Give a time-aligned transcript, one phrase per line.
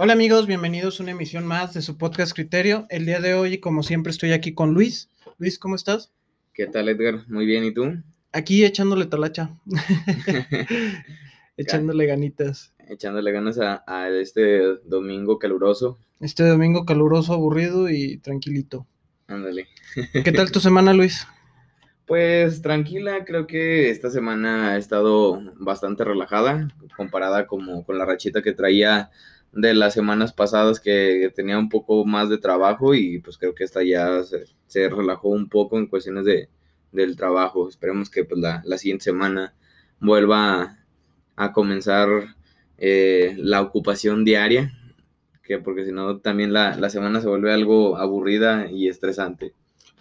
[0.00, 2.86] Hola amigos, bienvenidos a una emisión más de su podcast Criterio.
[2.88, 5.10] El día de hoy, como siempre, estoy aquí con Luis.
[5.38, 6.12] Luis, ¿cómo estás?
[6.54, 7.24] ¿Qué tal, Edgar?
[7.26, 7.96] Muy bien, ¿y tú?
[8.32, 9.50] Aquí echándole talacha.
[11.56, 12.72] echándole ganitas.
[12.88, 15.98] Echándole ganas a, a este domingo caluroso.
[16.20, 18.86] Este domingo caluroso, aburrido y tranquilito.
[19.26, 19.66] Ándale.
[20.24, 21.26] ¿Qué tal tu semana, Luis?
[22.06, 28.42] Pues tranquila, creo que esta semana ha estado bastante relajada comparada como con la rachita
[28.42, 29.10] que traía
[29.52, 33.64] de las semanas pasadas que tenía un poco más de trabajo y pues creo que
[33.64, 36.48] esta ya se, relajó un poco en cuestiones de,
[36.92, 37.68] del trabajo.
[37.68, 39.54] Esperemos que pues, la, la siguiente semana
[40.00, 40.84] vuelva a,
[41.36, 42.08] a comenzar
[42.76, 44.72] eh, la ocupación diaria,
[45.42, 49.54] que porque si no también la, la semana se vuelve algo aburrida y estresante.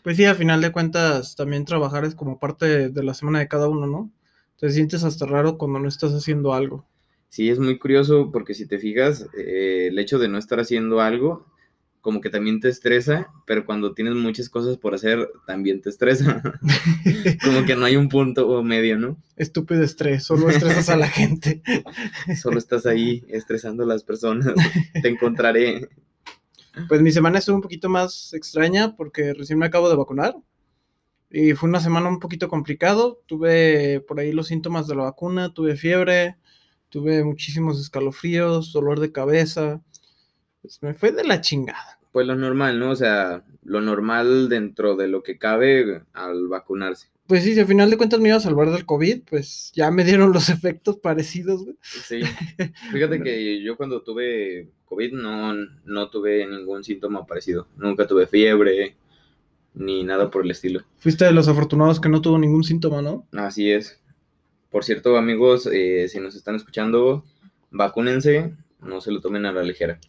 [0.03, 3.47] Pues sí, a final de cuentas, también trabajar es como parte de la semana de
[3.47, 4.11] cada uno, ¿no?
[4.57, 6.85] Te sientes hasta raro cuando no estás haciendo algo.
[7.29, 11.01] Sí, es muy curioso porque si te fijas, eh, el hecho de no estar haciendo
[11.01, 11.45] algo,
[12.07, 16.41] como que también te estresa, pero cuando tienes muchas cosas por hacer, también te estresa.
[17.43, 19.21] como que no hay un punto medio, ¿no?
[19.35, 21.61] Estúpido estrés, solo estresas a la gente.
[22.41, 24.53] Solo estás ahí estresando a las personas.
[25.01, 25.89] te encontraré.
[26.87, 30.35] Pues mi semana estuvo un poquito más extraña porque recién me acabo de vacunar.
[31.29, 33.21] Y fue una semana un poquito complicado.
[33.25, 36.37] Tuve por ahí los síntomas de la vacuna, tuve fiebre,
[36.89, 39.81] tuve muchísimos escalofríos, dolor de cabeza.
[40.61, 41.99] Pues me fue de la chingada.
[42.11, 42.91] Pues lo normal, ¿no?
[42.91, 47.09] O sea, lo normal dentro de lo que cabe al vacunarse.
[47.27, 49.91] Pues sí, si al final de cuentas me iba a salvar del COVID, pues ya
[49.91, 51.75] me dieron los efectos parecidos, güey.
[51.81, 52.21] Sí.
[52.91, 55.53] Fíjate que yo cuando tuve COVID no,
[55.85, 57.67] no tuve ningún síntoma parecido.
[57.75, 58.95] Nunca tuve fiebre
[59.73, 60.81] ni nada por el estilo.
[60.97, 63.27] Fuiste de los afortunados que no tuvo ningún síntoma, ¿no?
[63.33, 64.01] Así es.
[64.69, 67.23] Por cierto, amigos, eh, si nos están escuchando,
[67.71, 69.99] vacúnense, no se lo tomen a la ligera.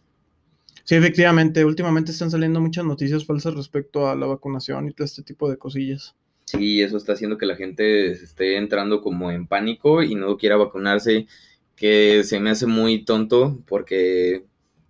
[0.83, 5.23] Sí, efectivamente, últimamente están saliendo muchas noticias falsas respecto a la vacunación y todo este
[5.23, 6.15] tipo de cosillas.
[6.45, 10.37] Sí, eso está haciendo que la gente se esté entrando como en pánico y no
[10.37, 11.27] quiera vacunarse,
[11.75, 14.45] que se me hace muy tonto porque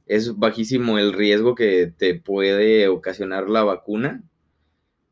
[0.05, 4.23] es bajísimo el riesgo que te puede ocasionar la vacuna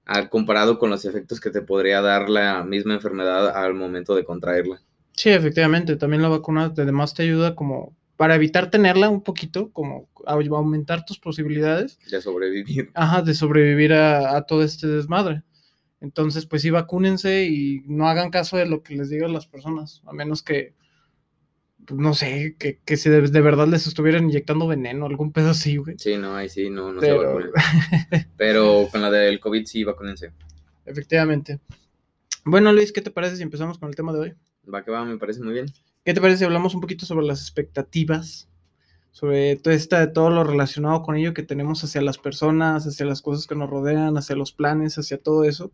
[0.08, 4.24] al comparado con los efectos que te podría dar la misma enfermedad al momento de
[4.24, 4.82] contraerla.
[5.12, 10.08] Sí, efectivamente, también la vacuna además te ayuda como para evitar tenerla un poquito, como
[10.26, 12.00] a aumentar tus posibilidades.
[12.10, 12.90] De sobrevivir.
[12.96, 15.44] Ajá, de sobrevivir a, a todo este desmadre.
[16.00, 20.02] Entonces, pues sí, vacúnense y no hagan caso de lo que les digan las personas,
[20.06, 20.74] a menos que,
[21.90, 25.78] no sé, que, que si de, de verdad les estuvieran inyectando veneno, algún pedo así,
[25.78, 25.96] güey.
[26.00, 27.40] Sí, no, ahí sí, no, no Pero-
[28.12, 28.26] se.
[28.38, 30.32] Pero con la del COVID sí, vacúnense.
[30.86, 31.60] Efectivamente.
[32.46, 34.34] Bueno, Luis, ¿qué te parece si empezamos con el tema de hoy?
[34.74, 35.68] Va que va, me parece muy bien.
[36.06, 38.48] ¿Qué te parece si hablamos un poquito sobre las expectativas?
[39.12, 43.22] Sobre todo, esta, todo lo relacionado con ello que tenemos hacia las personas, hacia las
[43.22, 45.72] cosas que nos rodean, hacia los planes, hacia todo eso.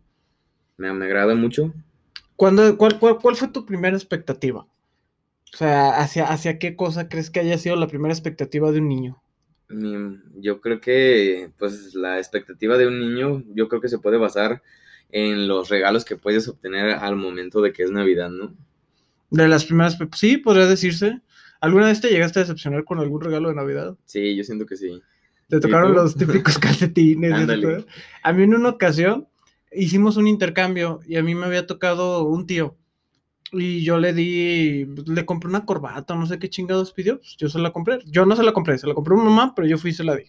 [0.76, 1.72] Me, me agrada mucho.
[2.36, 4.66] ¿Cuándo, cuál, cuál, cuál fue tu primera expectativa?
[5.54, 8.88] O sea, ¿hacia, ¿hacia qué cosa crees que haya sido la primera expectativa de un
[8.88, 9.22] niño?
[9.68, 14.16] Mi- Yo creo que, pues, la expectativa de un niño, yo creo que se puede
[14.18, 14.62] basar
[15.10, 18.54] en los regalos que puedes obtener al momento de que es Navidad, ¿no?
[19.30, 21.20] De las primeras, pe- sí, podría decirse.
[21.60, 23.96] ¿Alguna vez te llegaste a decepcionar con algún regalo de Navidad?
[24.04, 25.02] Sí, yo siento que sí.
[25.48, 27.32] Te ¿Y tocaron los típicos calcetines.
[28.22, 29.28] A mí en una ocasión
[29.72, 32.76] hicimos un intercambio y a mí me había tocado un tío.
[33.56, 37.18] Y yo le di, le compré una corbata, no sé qué chingados pidió.
[37.18, 37.98] Pues yo se la compré.
[38.06, 39.94] Yo no se la compré, se la compré a mi mamá, pero yo fui y
[39.94, 40.24] se la di.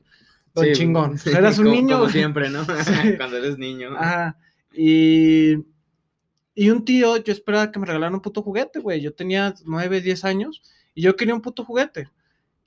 [0.53, 1.11] Don Sí, chingón.
[1.23, 1.97] Pues eras un como- niño.
[1.99, 2.63] Como siempre, ¿no?
[2.83, 3.17] Sí.
[3.17, 3.89] Cuando eres niño.
[3.97, 4.37] Ajá.
[4.73, 5.55] Y,
[6.53, 9.01] y un tío, yo esperaba que me regalaran un puto juguete, güey.
[9.01, 10.61] Yo tenía 9, 10 años
[10.93, 12.07] y yo quería un puto juguete.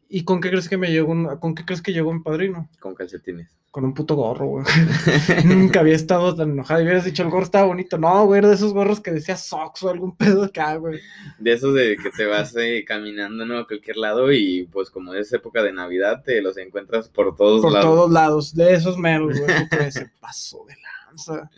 [0.08, 1.12] ¿Y con qué crees que me llegó?
[1.12, 2.69] un- ¿Con qué crees que llegó mi padrino?
[2.80, 3.48] Con calcetines.
[3.70, 4.64] Con un puto gorro, güey.
[5.44, 6.80] Nunca había estado tan enojado.
[6.80, 7.98] Y hubieras dicho, el gorro estaba bonito.
[7.98, 10.98] No, güey, era de esos gorros que decía Sox o algún pedo acá, güey.
[11.38, 13.58] De esos de que te vas eh, caminando, ¿no?
[13.58, 17.60] A cualquier lado y pues como es época de Navidad, te los encuentras por todos
[17.60, 17.84] Por lados.
[17.94, 18.55] todos lados.
[18.55, 19.90] De esos meros, güey.
[19.93, 20.75] Se pasó de
[21.06, 21.50] lanza.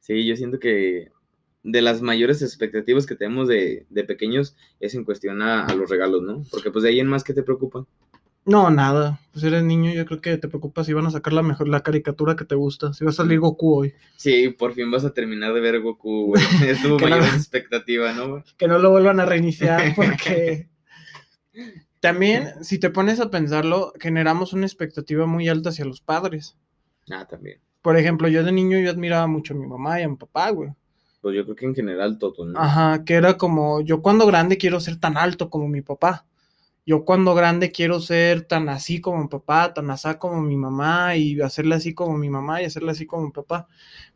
[0.00, 1.12] Sí, yo siento que
[1.62, 5.90] de las mayores expectativas que tenemos de, de pequeños es en cuestión a, a los
[5.90, 6.42] regalos, ¿no?
[6.50, 7.84] Porque pues de ahí en más que te preocupa.
[8.46, 9.20] No, nada.
[9.32, 11.82] Pues eres niño, yo creo que te preocupas si van a sacar la mejor, la
[11.82, 12.94] caricatura que te gusta.
[12.94, 13.94] Si va a salir Goku hoy.
[14.16, 16.42] Sí, por fin vas a terminar de ver Goku, güey.
[16.66, 18.42] Es tu no- mayor expectativa, ¿no?
[18.56, 20.68] que no lo vuelvan a reiniciar porque
[22.00, 26.56] también si te pones a pensarlo generamos una expectativa muy alta hacia los padres
[27.10, 27.60] Ah, también.
[27.82, 30.50] por ejemplo yo de niño yo admiraba mucho a mi mamá y a mi papá
[30.50, 30.70] güey
[31.20, 32.58] Pues yo creo que en general todo, ¿no?
[32.58, 36.26] ajá que era como yo cuando grande quiero ser tan alto como mi papá
[36.86, 41.14] yo cuando grande quiero ser tan así como mi papá, tan asá como mi mamá
[41.14, 43.68] y hacerle así como mi mamá y hacerle así como mi papá.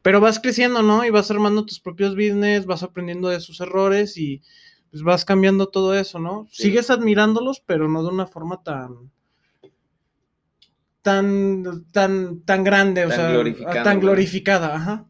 [0.02, 1.04] Pero vas creciendo, ¿no?
[1.04, 4.42] Y vas armando tus propios business, vas aprendiendo de sus errores y
[4.90, 6.48] pues vas cambiando todo eso, ¿no?
[6.50, 9.12] Sigues admirándolos, pero no de una forma tan
[11.02, 13.28] tan tan tan grande, o sea,
[13.84, 15.06] tan glorificada, ajá.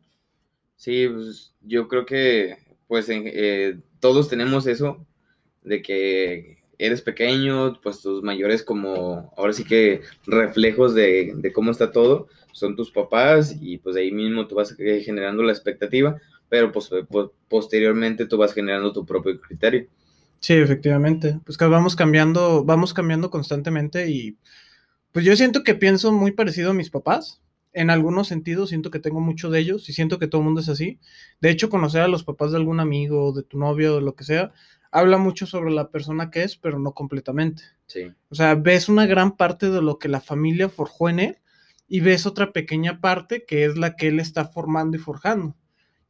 [0.77, 5.07] Sí, pues yo creo que pues eh, todos tenemos eso
[5.63, 11.93] de que eres pequeño, pues tus mayores como, ahora sí que reflejos de, cómo está
[11.93, 16.91] todo, son tus papás y pues ahí mismo tú vas generando la expectativa, pero pues,
[17.49, 19.87] posteriormente tú vas generando tu propio criterio.
[20.41, 24.37] Sí, efectivamente, pues que vamos cambiando, vamos cambiando constantemente y
[25.13, 27.41] pues yo siento que pienso muy parecido a mis papás,
[27.75, 30.61] en algunos sentidos siento que tengo mucho de ellos y siento que todo el mundo
[30.61, 31.01] es así.
[31.41, 34.25] De hecho, conocer a los papás de algún amigo, de tu novio, de lo que
[34.25, 34.53] sea,
[34.91, 37.65] habla mucho sobre la persona que es, pero no completamente.
[37.87, 38.13] Sí.
[38.31, 41.39] O sea, ves una gran parte de lo que la familia forjó en él
[41.89, 45.57] y ves otra pequeña parte que es la que él está formando y forjando.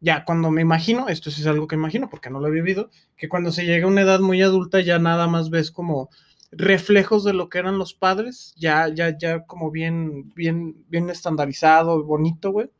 [0.00, 2.90] Ya cuando me imagino, esto sí es algo que imagino porque no lo he vivido,
[3.16, 6.10] que cuando se llega a una edad muy adulta ya nada más ves como
[6.56, 12.02] reflejos de lo que eran los padres, ya, ya, ya como bien, bien, bien estandarizado,
[12.04, 12.70] bonito, güey.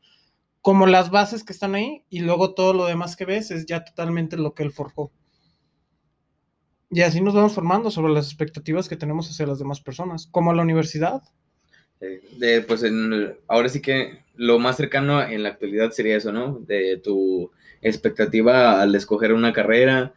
[0.61, 3.83] Como las bases que están ahí y luego todo lo demás que ves es ya
[3.83, 5.11] totalmente lo que él forjó.
[6.89, 10.53] Y así nos vamos formando sobre las expectativas que tenemos hacia las demás personas, como
[10.53, 11.21] la universidad.
[11.99, 12.83] De, pues
[13.47, 16.59] ahora sí que lo más cercano en la actualidad sería eso, ¿no?
[16.59, 17.51] De tu
[17.81, 20.13] expectativa al escoger una carrera,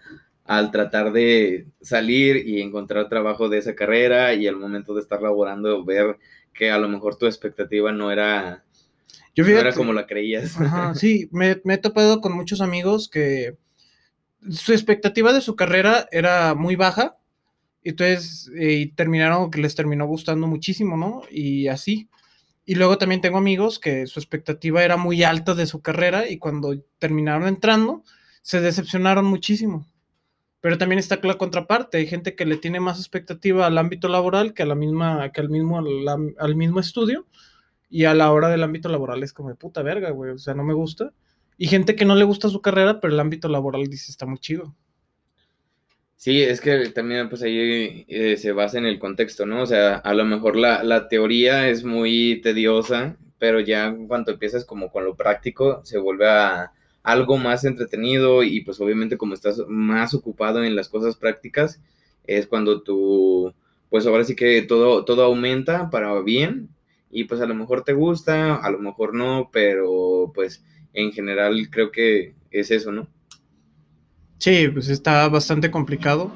[0.49, 5.21] al tratar de salir y encontrar trabajo de esa carrera y al momento de estar
[5.21, 6.17] laborando ver
[6.55, 8.65] que a lo mejor tu expectativa no era,
[9.37, 10.56] no era como la creías.
[10.95, 13.59] sí, me, me he topado con muchos amigos que
[14.50, 17.19] su expectativa de su carrera era muy baja,
[17.85, 21.25] entonces y terminaron que les terminó gustando muchísimo, ¿no?
[21.31, 22.09] Y así.
[22.65, 26.39] Y luego también tengo amigos que su expectativa era muy alta de su carrera y
[26.39, 28.03] cuando terminaron entrando
[28.41, 29.87] se decepcionaron muchísimo.
[30.60, 34.55] Pero también está la contraparte, hay gente que le tiene más expectativa al ámbito laboral
[34.55, 37.26] que a la misma que al mismo al mismo estudio
[37.88, 40.55] y a la hora del ámbito laboral es como de puta verga, güey, o sea,
[40.55, 41.12] no me gusta.
[41.56, 44.38] Y gente que no le gusta su carrera, pero el ámbito laboral dice está muy
[44.38, 44.75] chido.
[46.16, 49.62] Sí, es que también pues ahí eh, se basa en el contexto, ¿no?
[49.62, 54.64] O sea, a lo mejor la, la teoría es muy tediosa, pero ya cuando empiezas
[54.64, 56.72] como con lo práctico, se vuelve a
[57.08, 61.81] algo más entretenido y pues obviamente como estás más ocupado en las cosas prácticas,
[62.26, 63.55] es cuando tú,
[63.88, 66.69] pues ahora sí que todo, todo aumenta para bien
[67.10, 70.62] y pues a lo mejor te gusta, a lo mejor no, pero pues
[70.93, 73.08] en general creo que es eso, ¿no?
[74.37, 76.31] Sí, pues está bastante complicado.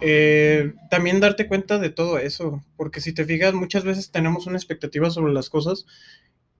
[0.00, 4.56] Eh, también darte cuenta de todo eso, porque si te fijas, muchas veces tenemos una
[4.56, 5.84] expectativa sobre las cosas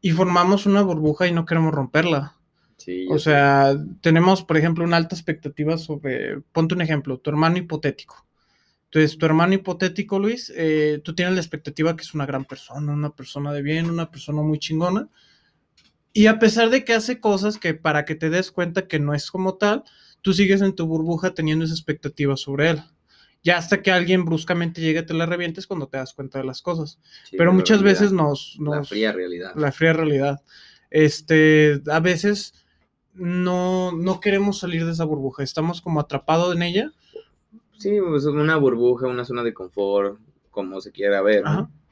[0.03, 2.37] y formamos una burbuja y no queremos romperla.
[2.77, 7.59] Sí, o sea, tenemos, por ejemplo, una alta expectativa sobre, ponte un ejemplo, tu hermano
[7.59, 8.27] hipotético.
[8.85, 12.93] Entonces, tu hermano hipotético, Luis, eh, tú tienes la expectativa que es una gran persona,
[12.93, 15.09] una persona de bien, una persona muy chingona,
[16.13, 19.13] y a pesar de que hace cosas que para que te des cuenta que no
[19.13, 19.85] es como tal,
[20.23, 22.83] tú sigues en tu burbuja teniendo esa expectativa sobre él.
[23.43, 26.63] Ya hasta que alguien bruscamente llegue te la revientes cuando te das cuenta de las
[26.63, 26.99] cosas.
[27.37, 29.53] pero muchas veces nos, nos, La fría realidad.
[29.57, 30.43] La fría realidad.
[30.91, 32.55] Este, a veces
[33.17, 36.93] no, no queremos salir de esa burbuja, estamos como atrapados en ella.
[37.79, 40.19] Sí, pues una burbuja, una zona de confort,
[40.51, 41.45] como se quiera ver.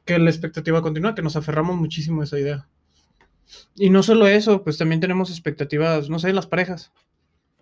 [0.05, 2.69] Que la expectativa continúa, que nos aferramos muchísimo a esa idea.
[3.77, 6.93] Y no solo eso, pues también tenemos expectativas, no sé, las parejas.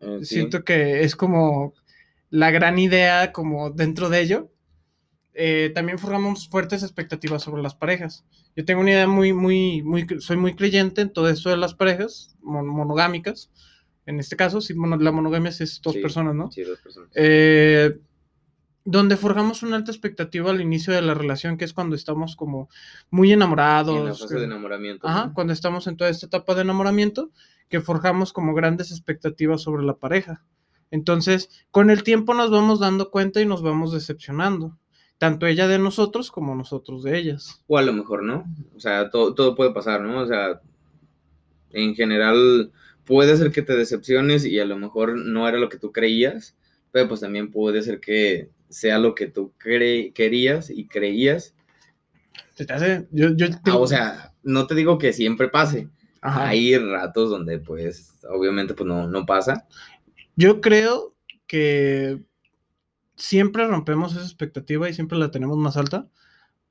[0.00, 1.74] Eh, Siento que es como
[2.30, 4.51] la gran idea como dentro de ello.
[5.34, 8.24] Eh, también formamos fuertes expectativas sobre las parejas.
[8.54, 11.74] Yo tengo una idea muy, muy, muy, soy muy creyente en todo esto de las
[11.74, 13.50] parejas monogámicas.
[14.04, 16.50] En este caso, sí, la monogamia es dos personas, ¿no?
[16.50, 17.10] Sí, dos personas.
[17.14, 17.98] Eh,
[18.84, 22.68] donde forjamos una alta expectativa al inicio de la relación, que es cuando estamos como
[23.10, 23.96] muy enamorados.
[23.96, 25.06] En la fase de enamoramiento.
[25.06, 27.30] Ajá, cuando estamos en toda esta etapa de enamoramiento,
[27.68, 30.44] que forjamos como grandes expectativas sobre la pareja.
[30.90, 34.78] Entonces, con el tiempo nos vamos dando cuenta y nos vamos decepcionando.
[35.22, 37.62] Tanto ella de nosotros como nosotros de ellas.
[37.68, 38.44] O a lo mejor no.
[38.74, 40.18] O sea, todo, todo puede pasar, ¿no?
[40.18, 40.60] O sea,
[41.70, 42.72] en general
[43.04, 46.56] puede ser que te decepciones y a lo mejor no era lo que tú creías,
[46.90, 51.54] pero pues también puede ser que sea lo que tú querías y creías.
[52.56, 53.06] te hace?
[53.12, 53.28] Yo,
[53.66, 55.88] ah, o sea, no te digo que siempre pase.
[56.20, 59.68] Hay ratos donde, pues, obviamente, pues no, no pasa.
[60.34, 61.14] Yo creo
[61.46, 62.18] que
[63.16, 66.08] siempre rompemos esa expectativa y siempre la tenemos más alta,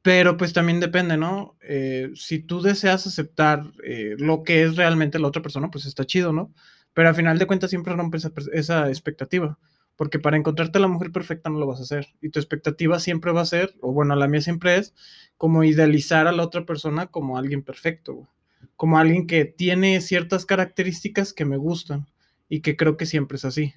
[0.01, 1.55] pero pues también depende, ¿no?
[1.61, 6.05] Eh, si tú deseas aceptar eh, lo que es realmente la otra persona, pues está
[6.05, 6.53] chido, ¿no?
[6.93, 9.59] Pero al final de cuentas siempre rompes esa, esa expectativa,
[9.95, 12.99] porque para encontrarte a la mujer perfecta no lo vas a hacer, y tu expectativa
[12.99, 14.93] siempre va a ser, o bueno, la mía siempre es,
[15.37, 18.27] como idealizar a la otra persona como alguien perfecto,
[18.75, 22.07] como alguien que tiene ciertas características que me gustan
[22.49, 23.73] y que creo que siempre es así.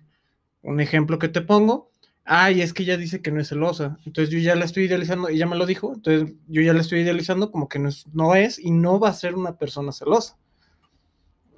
[0.62, 1.90] Un ejemplo que te pongo,
[2.25, 5.28] ay, es que ella dice que no es celosa, entonces yo ya la estoy idealizando,
[5.28, 8.35] ella me lo dijo, entonces yo ya la estoy idealizando como que no es, no
[8.35, 10.38] es y no va a ser una persona celosa.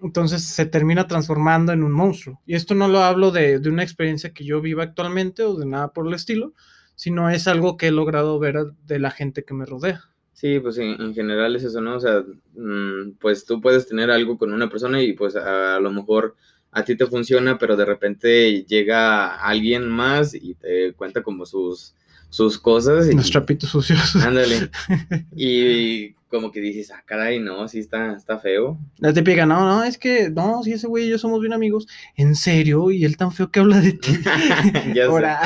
[0.03, 2.41] Entonces se termina transformando en un monstruo.
[2.45, 5.65] Y esto no lo hablo de, de una experiencia que yo viva actualmente o de
[5.65, 6.53] nada por el estilo,
[6.97, 10.05] sino es algo que he logrado ver de la gente que me rodea.
[10.33, 11.97] Sí, pues en, en general es eso, ¿no?
[11.97, 12.23] O sea,
[12.55, 16.37] mm, pues tú puedes tener algo con una persona y pues a lo mejor
[16.73, 21.95] a ti te funciona, pero de repente llega alguien más y te cuenta como sus,
[22.29, 23.09] sus cosas.
[23.09, 24.17] Y, Los trapitos sucios.
[24.17, 24.71] Ándale.
[25.37, 28.79] Y como que dices, ah, caray, no, sí está, está feo.
[28.99, 31.87] La típica, no, no, es que, no, si ese güey y yo somos bien amigos.
[32.17, 32.91] ¿En serio?
[32.91, 34.13] ¿Y él tan feo que habla de ti?
[34.95, 35.41] ya Ahora.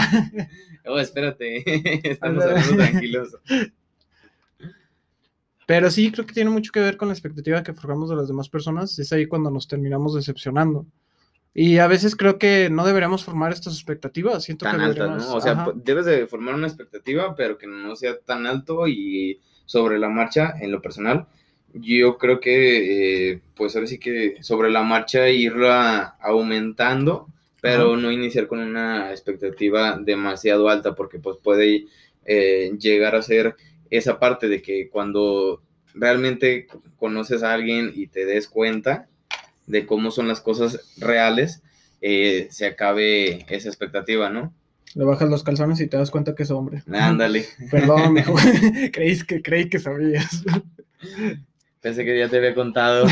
[0.87, 1.63] Oh, espérate,
[2.11, 3.37] estamos hablando tranquilos.
[5.67, 8.27] Pero sí, creo que tiene mucho que ver con la expectativa que formamos de las
[8.27, 8.99] demás personas.
[8.99, 10.87] Es ahí cuando nos terminamos decepcionando.
[11.53, 14.45] Y a veces creo que no deberíamos formar estas expectativas.
[14.45, 15.35] Siento Tan que altas, deberíamos- ¿no?
[15.35, 15.73] O sea, Ajá.
[15.75, 20.55] debes de formar una expectativa, pero que no sea tan alto y sobre la marcha,
[20.61, 21.27] en lo personal,
[21.73, 27.29] yo creo que, eh, pues ahora sí que sobre la marcha irla aumentando,
[27.61, 31.87] pero no iniciar con una expectativa demasiado alta, porque pues puede
[32.27, 33.57] eh, llegar a ser
[33.91, 35.63] esa parte de que cuando
[35.95, 36.67] realmente
[36.97, 39.09] conoces a alguien y te des cuenta
[39.67, 41.63] de cómo son las cosas reales,
[42.01, 44.55] eh, se acabe esa expectativa, ¿no?
[44.95, 46.83] Le bajas los calzones y te das cuenta que es hombre.
[46.93, 47.47] Ándale.
[47.71, 48.17] Perdón,
[48.93, 50.43] creí que, creí que sabías.
[51.81, 53.07] Pensé que ya te había contado.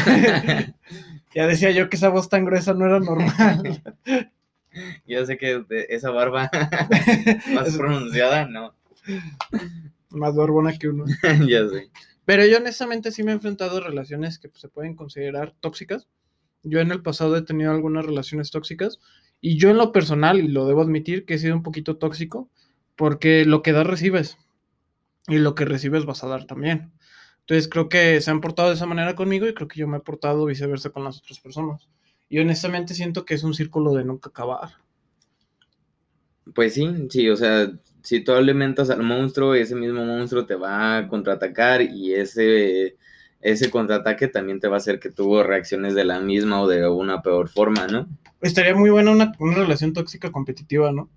[1.35, 3.83] ya decía yo que esa voz tan gruesa no era normal.
[5.07, 6.51] ya sé que esa barba
[7.55, 8.75] más pronunciada, no.
[10.11, 11.05] Más barbona que uno.
[11.47, 11.91] ya sé.
[12.29, 16.09] Pero yo honestamente sí me he enfrentado a relaciones que pues, se pueden considerar tóxicas.
[16.63, 18.99] Yo en el pasado he tenido algunas relaciones tóxicas
[19.41, 22.49] y yo en lo personal, y lo debo admitir, que he sido un poquito tóxico
[22.97, 24.37] porque lo que das recibes
[25.29, 26.93] y lo que recibes vas a dar también.
[27.41, 29.99] Entonces creo que se han portado de esa manera conmigo y creo que yo me
[29.99, 31.89] he portado viceversa con las otras personas.
[32.29, 34.71] Y honestamente siento que es un círculo de nunca acabar.
[36.55, 37.71] Pues sí, sí, o sea,
[38.03, 42.97] si tú alimentas al monstruo, ese mismo monstruo te va a contraatacar y ese,
[43.41, 46.89] ese contraataque también te va a hacer que tú reacciones de la misma o de
[46.89, 48.09] una peor forma, ¿no?
[48.41, 51.09] Estaría muy buena una, una relación tóxica competitiva, ¿no?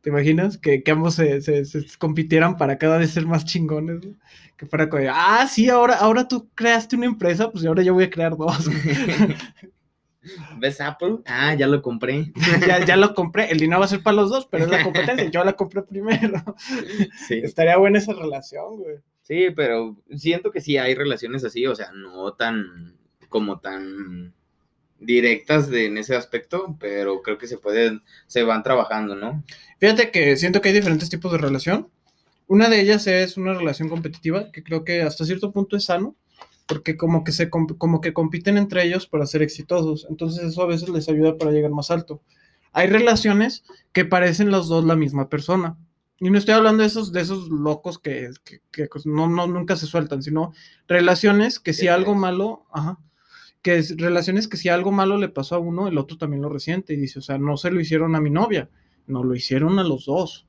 [0.00, 0.58] ¿Te imaginas?
[0.58, 4.04] Que, que ambos se, se- se compitieran para cada vez ser más chingones.
[4.04, 4.14] ¿no?
[4.56, 7.94] Que fuera como, de, ah, sí, ahora, ahora tú creaste una empresa, pues ahora yo
[7.94, 8.68] voy a crear dos.
[10.58, 11.18] ¿Ves Apple?
[11.26, 12.32] Ah, ya lo compré.
[12.66, 14.82] ya, ya lo compré, el dinero va a ser para los dos, pero es la
[14.82, 16.42] competencia, yo la compré primero.
[17.28, 17.40] Sí.
[17.42, 18.96] Estaría buena esa relación, güey.
[19.24, 22.94] Sí, pero siento que sí hay relaciones así, o sea, no tan
[23.30, 24.34] como tan
[25.00, 29.42] directas de, en ese aspecto, pero creo que se pueden, se van trabajando, ¿no?
[29.80, 31.88] Fíjate que siento que hay diferentes tipos de relación.
[32.46, 36.14] Una de ellas es una relación competitiva, que creo que hasta cierto punto es sano,
[36.66, 40.06] porque como que, se, como que compiten entre ellos para ser exitosos.
[40.10, 42.20] Entonces eso a veces les ayuda para llegar más alto.
[42.72, 45.78] Hay relaciones que parecen los dos la misma persona.
[46.20, 49.46] Y no estoy hablando de esos, de esos locos que, que- que, pues, no, no,
[49.46, 50.52] nunca se sueltan, sino
[50.88, 52.98] relaciones que si algo malo, ajá,
[53.62, 56.48] que es, relaciones que si algo malo le pasó a uno, el otro también lo
[56.50, 58.70] resiente y dice, o sea, no se lo hicieron a mi novia,
[59.06, 60.46] no lo hicieron a los dos.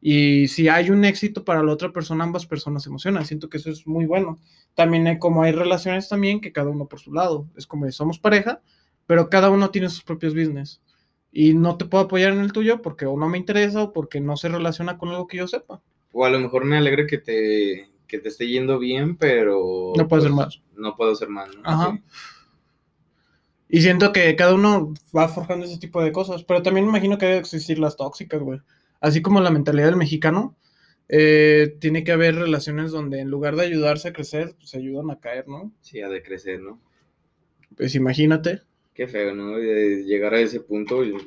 [0.00, 3.26] Y si hay un éxito para la otra persona, ambas personas se emocionan.
[3.26, 4.38] Siento que eso es muy bueno.
[4.74, 7.48] También hay, como hay relaciones también que cada uno por su lado.
[7.56, 8.62] Es como somos pareja,
[9.06, 10.80] pero cada uno tiene sus propios business.
[11.30, 14.20] Y no te puedo apoyar en el tuyo porque o no me interesa o porque
[14.20, 15.82] no se relaciona con algo que yo sepa.
[16.12, 19.92] O a lo mejor me alegra que te, que te esté yendo bien, pero...
[19.96, 20.62] No puedo hacer pues, más.
[20.76, 21.62] No puedo hacer más, ¿no?
[21.64, 21.92] Ajá.
[21.92, 22.02] Sí.
[23.70, 26.42] Y siento que cada uno va forjando ese tipo de cosas.
[26.44, 28.60] Pero también me imagino que debe existir las tóxicas, güey.
[29.00, 30.56] Así como la mentalidad del mexicano,
[31.08, 35.10] eh, tiene que haber relaciones donde en lugar de ayudarse a crecer, pues, se ayudan
[35.10, 35.72] a caer, ¿no?
[35.82, 36.80] Sí, ha de crecer, ¿no?
[37.76, 38.62] Pues imagínate.
[38.98, 39.56] Qué feo, ¿no?
[39.60, 41.04] Llegar a ese punto.
[41.04, 41.18] Yo,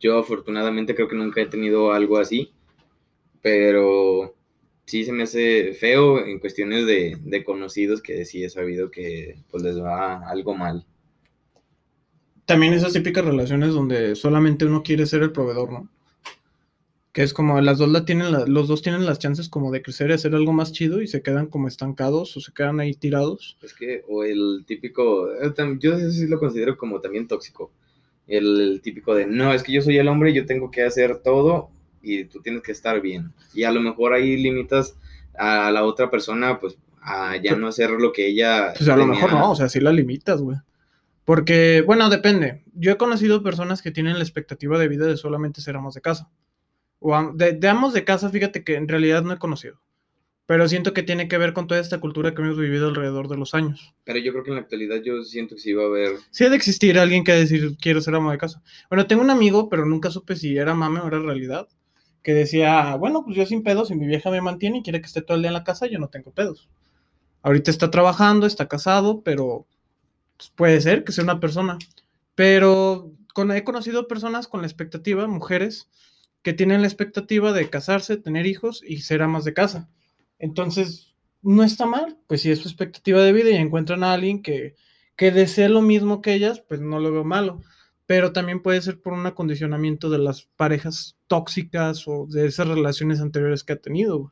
[0.00, 2.54] yo afortunadamente creo que nunca he tenido algo así,
[3.42, 4.34] pero
[4.86, 9.36] sí se me hace feo en cuestiones de, de conocidos que sí he sabido que
[9.50, 10.86] pues les va algo mal.
[12.46, 15.90] También esas típicas relaciones donde solamente uno quiere ser el proveedor, ¿no?
[17.14, 19.82] Que es como las dos la tienen, la- los dos tienen las chances como de
[19.82, 22.92] crecer y hacer algo más chido y se quedan como estancados o se quedan ahí
[22.92, 23.56] tirados.
[23.62, 27.70] Es que, o el típico, eh, yo eso sí lo considero como también tóxico.
[28.26, 31.70] El típico de, no, es que yo soy el hombre, yo tengo que hacer todo
[32.02, 33.32] y tú tienes que estar bien.
[33.54, 34.96] Y a lo mejor ahí limitas
[35.38, 38.72] a la otra persona, pues, a ya no hacer lo que ella.
[38.76, 40.56] Pues a lo mejor no, o sea, sí la limitas, güey.
[41.24, 42.64] Porque, bueno, depende.
[42.74, 46.00] Yo he conocido personas que tienen la expectativa de vida de solamente ser amos de
[46.00, 46.28] casa.
[47.06, 49.76] O de, de amos de casa, fíjate que en realidad no he conocido.
[50.46, 53.36] Pero siento que tiene que ver con toda esta cultura que hemos vivido alrededor de
[53.36, 53.94] los años.
[54.04, 56.12] Pero yo creo que en la actualidad yo siento que sí va a haber.
[56.30, 58.62] Sí ha de existir alguien que decir, quiero ser amo de casa.
[58.90, 61.68] Bueno, tengo un amigo, pero nunca supe si era mame o era realidad,
[62.22, 65.06] que decía, bueno, pues yo sin pedos, si mi vieja me mantiene y quiere que
[65.06, 66.68] esté todo el día en la casa, yo no tengo pedos.
[67.42, 69.66] Ahorita está trabajando, está casado, pero
[70.36, 71.78] pues, puede ser que sea una persona.
[72.34, 75.88] Pero con- he conocido personas con la expectativa, mujeres,
[76.44, 79.88] que tienen la expectativa de casarse, tener hijos y ser amas de casa.
[80.38, 84.42] Entonces, no está mal, pues si es su expectativa de vida y encuentran a alguien
[84.42, 84.76] que,
[85.16, 87.62] que desee lo mismo que ellas, pues no lo veo malo.
[88.06, 93.20] Pero también puede ser por un acondicionamiento de las parejas tóxicas o de esas relaciones
[93.20, 94.30] anteriores que ha tenido.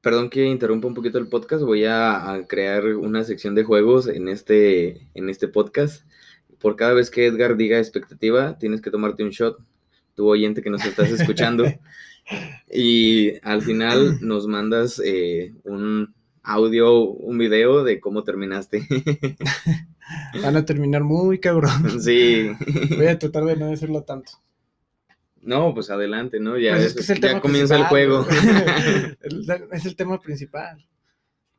[0.00, 4.06] Perdón que interrumpa un poquito el podcast, voy a, a crear una sección de juegos
[4.06, 6.06] en este, en este podcast.
[6.60, 9.58] Por cada vez que Edgar diga expectativa, tienes que tomarte un shot,
[10.14, 11.64] tu oyente que nos estás escuchando.
[12.72, 18.86] y al final nos mandas eh, un audio, un video de cómo terminaste.
[20.42, 22.00] Van a terminar muy cabrón.
[22.00, 22.50] sí.
[22.96, 24.32] Voy a tratar de no decirlo tanto.
[25.40, 26.56] No, pues adelante, ¿no?
[26.58, 28.26] Ya, Pues es- es que es el ya comienza el juego.
[29.72, 30.86] es el tema principal.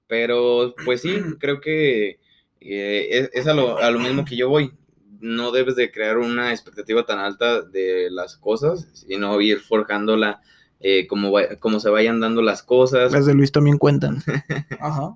[0.08, 2.20] Pero, pues sí, creo que
[2.62, 4.72] eh, es, es a, lo, a lo mismo que yo voy.
[5.20, 10.42] No debes de crear una expectativa tan alta de las cosas, sino ir forjándola
[10.80, 14.22] eh, como, va- como se vayan dando las cosas Las de Luis también cuentan.
[14.80, 15.16] Ajá.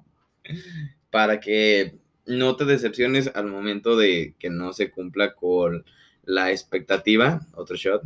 [1.09, 5.83] para que no te decepciones al momento de que no se cumpla con
[6.23, 7.41] la expectativa.
[7.55, 8.03] Otro shot.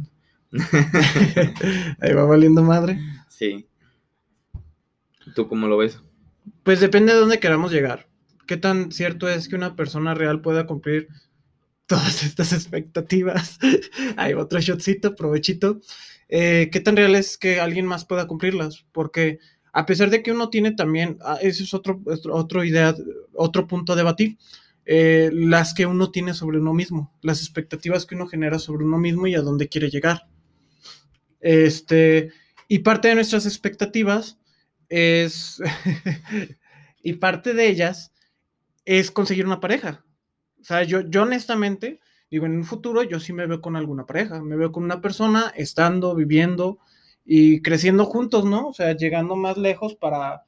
[1.99, 2.99] Ahí va valiendo madre.
[3.29, 3.67] Sí.
[5.36, 5.99] ¿Tú cómo lo ves?
[6.63, 8.08] Pues depende de dónde queramos llegar.
[8.47, 11.08] ¿Qué tan cierto es que una persona real pueda cumplir
[11.87, 13.59] todas estas expectativas?
[14.17, 15.81] Hay otro shotcito, provechito.
[16.29, 18.85] Eh, ¿Qué tan real es que alguien más pueda cumplirlas?
[18.91, 19.39] Porque
[19.73, 22.95] a pesar de que uno tiene también, ah, ese es otro, otro, idea,
[23.33, 24.37] otro punto a debatir,
[24.85, 28.97] eh, las que uno tiene sobre uno mismo, las expectativas que uno genera sobre uno
[28.97, 30.27] mismo y a dónde quiere llegar.
[31.39, 32.31] Este,
[32.67, 34.39] y parte de nuestras expectativas
[34.89, 35.61] es,
[37.03, 38.13] y parte de ellas
[38.85, 40.05] es conseguir una pareja.
[40.63, 41.99] O sea, yo, yo honestamente,
[42.32, 45.02] digo, en un futuro yo sí me veo con alguna pareja, me veo con una
[45.02, 46.80] persona estando, viviendo
[47.26, 48.69] y creciendo juntos, ¿no?
[48.69, 50.45] O sea, llegando más lejos para,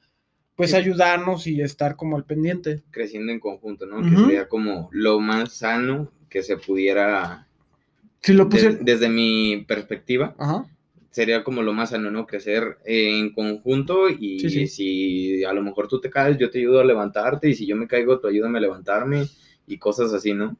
[0.55, 0.77] pues, Sí.
[0.77, 2.81] ayudarnos y estar como al pendiente.
[2.91, 4.01] Creciendo en conjunto, ¿no?
[4.01, 7.47] Que sería como lo más sano que se pudiera,
[8.21, 8.77] Si lo de- puse...
[8.81, 10.65] desde mi perspectiva, Ajá.
[11.11, 12.25] sería como lo más sano, ¿no?
[12.25, 14.67] Crecer en conjunto y Sí, sí.
[14.67, 17.75] si a lo mejor tú te caes, yo te ayudo a levantarte y si yo
[17.75, 19.27] me caigo, tú ayúdame a levantarme
[19.67, 20.57] y cosas así, ¿no?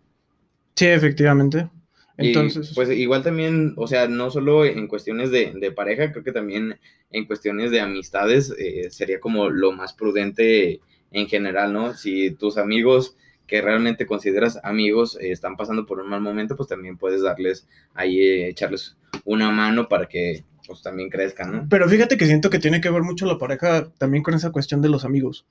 [0.76, 1.70] Sí, efectivamente.
[2.18, 6.24] Y, Entonces, pues igual también, o sea, no solo en cuestiones de, de pareja, creo
[6.24, 6.78] que también
[7.12, 10.80] en cuestiones de amistades eh, sería como lo más prudente
[11.12, 11.94] en general, ¿no?
[11.94, 13.16] Si tus amigos
[13.48, 17.68] que realmente consideras amigos eh, están pasando por un mal momento, pues también puedes darles
[17.94, 21.68] ahí, eh, echarles una mano para que pues también crezcan, ¿no?
[21.70, 24.82] Pero fíjate que siento que tiene que ver mucho la pareja también con esa cuestión
[24.82, 25.46] de los amigos.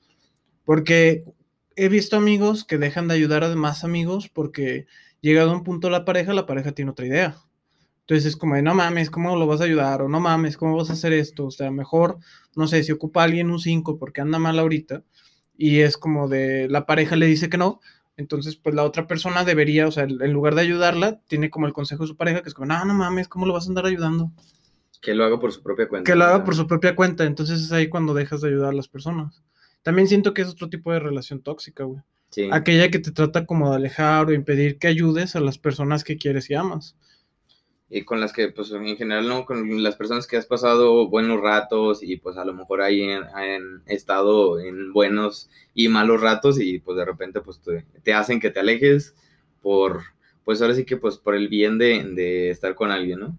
[0.65, 1.25] Porque
[1.77, 4.87] he visto amigos que dejan de ayudar a demás amigos porque
[5.21, 7.37] llegado a un punto la pareja, la pareja tiene otra idea.
[8.01, 10.03] Entonces es como de, no mames, ¿cómo lo vas a ayudar?
[10.03, 11.47] O no mames, ¿cómo vas a hacer esto?
[11.47, 12.19] O sea, mejor,
[12.55, 15.03] no sé, si ocupa alguien un 5 porque anda mal ahorita
[15.57, 17.81] y es como de, la pareja le dice que no,
[18.17, 21.73] entonces pues la otra persona debería, o sea, en lugar de ayudarla, tiene como el
[21.73, 23.87] consejo de su pareja que es como, no, no mames, ¿cómo lo vas a andar
[23.87, 24.31] ayudando?
[25.01, 26.11] Que lo haga por su propia cuenta.
[26.11, 27.25] que lo haga por su propia cuenta.
[27.25, 29.43] Entonces es ahí cuando dejas de ayudar a las personas.
[29.85, 32.01] También siento que es otro tipo de relación tóxica, güey.
[32.31, 32.49] Sí.
[32.51, 36.17] Aquella que te trata como de alejar o impedir que ayudes a las personas que
[36.17, 36.97] quieres y amas.
[37.91, 39.45] y con las que, pues en general, ¿no?
[39.45, 43.83] Con las personas que has pasado buenos ratos y pues a lo mejor ahí han,
[43.87, 48.51] estado en buenos y malos ratos y pues de repente pues te, te hacen que
[48.51, 49.15] te alejes
[49.61, 50.01] por,
[50.45, 53.39] pues ahora sí que pues por el bien de, de estar con alguien, ¿no?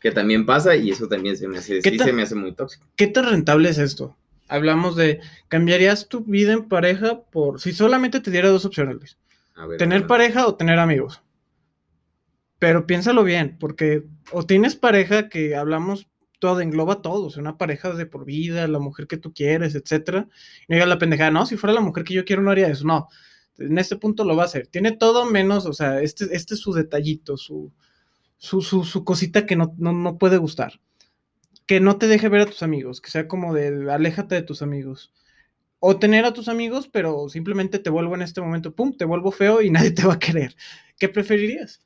[0.00, 2.52] Que también pasa y eso también se me hace, ¿Qué sí se me hace muy
[2.52, 2.84] tóxico.
[2.96, 4.16] ¿Qué tan rentable es esto?
[4.50, 9.18] Hablamos de, ¿cambiarías tu vida en pareja por, si solamente te diera dos opciones, Luis?
[9.54, 11.22] A ver, ¿Tener pareja o tener amigos?
[12.58, 16.08] Pero piénsalo bien, porque o tienes pareja que hablamos
[16.40, 19.76] todo, engloba todo, o sea, una pareja de por vida, la mujer que tú quieres,
[19.76, 20.26] etcétera.
[20.62, 22.68] Y no diga la pendejada, no, si fuera la mujer que yo quiero no haría
[22.68, 23.08] eso, no.
[23.58, 24.66] En este punto lo va a hacer.
[24.66, 27.72] Tiene todo menos, o sea, este, este es su detallito, su,
[28.36, 30.80] su, su, su cosita que no, no, no puede gustar.
[31.70, 34.60] Que no te deje ver a tus amigos, que sea como de aléjate de tus
[34.60, 35.12] amigos
[35.78, 39.30] o tener a tus amigos, pero simplemente te vuelvo en este momento, pum, te vuelvo
[39.30, 40.56] feo y nadie te va a querer.
[40.98, 41.80] ¿Qué preferirías?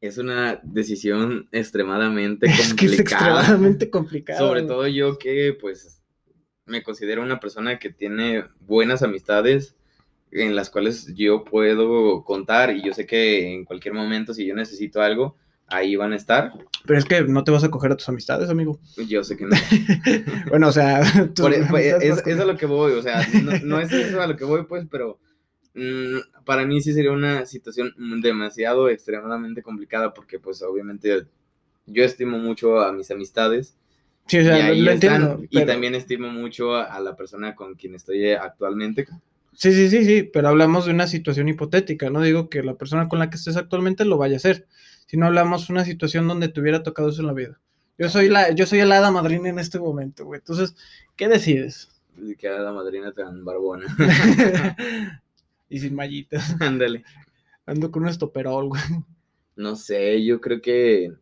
[0.00, 2.68] Es una decisión extremadamente complicada.
[2.68, 4.38] Es que es extremadamente complicada.
[4.38, 6.00] Sobre todo yo que pues
[6.64, 9.74] me considero una persona que tiene buenas amistades
[10.30, 14.54] en las cuales yo puedo contar y yo sé que en cualquier momento si yo
[14.54, 15.34] necesito algo,
[15.68, 16.52] ahí van a estar.
[16.84, 18.78] Pero es que no te vas a coger a tus amistades, amigo.
[19.08, 19.56] Yo sé que no.
[20.50, 21.00] bueno, o sea,
[21.36, 24.20] Por, e, pues, es, es, a lo que voy, o sea, no, no, es eso
[24.20, 25.18] a lo que voy, pues, pero
[25.74, 31.26] mmm, para mí sí sería una situación demasiado, extremadamente complicada, porque pues obviamente
[31.86, 33.76] yo estimo mucho a mis amistades.
[34.26, 35.36] Sí, o sea, y, lo, lo entiendo.
[35.50, 35.64] Pero...
[35.64, 39.06] y también estimo mucho a, a, la persona con quien estoy actualmente.
[39.52, 43.08] Sí, sí, sí, sí, pero hablamos de una situación hipotética, no digo que la persona
[43.08, 44.66] con la que estés actualmente lo vaya a hacer
[45.06, 47.58] si no hablamos de una situación donde te hubiera tocado eso en la vida.
[47.98, 50.40] Yo soy la, yo soy el hada madrina en este momento, güey.
[50.40, 50.76] Entonces,
[51.16, 51.88] ¿qué decides?
[52.38, 53.86] Que hada madrina te dan barbona.
[55.68, 56.56] y sin mallitas.
[56.60, 57.04] Ándale.
[57.64, 58.82] Ando con un estoperol, güey.
[59.56, 61.12] No sé, yo creo que.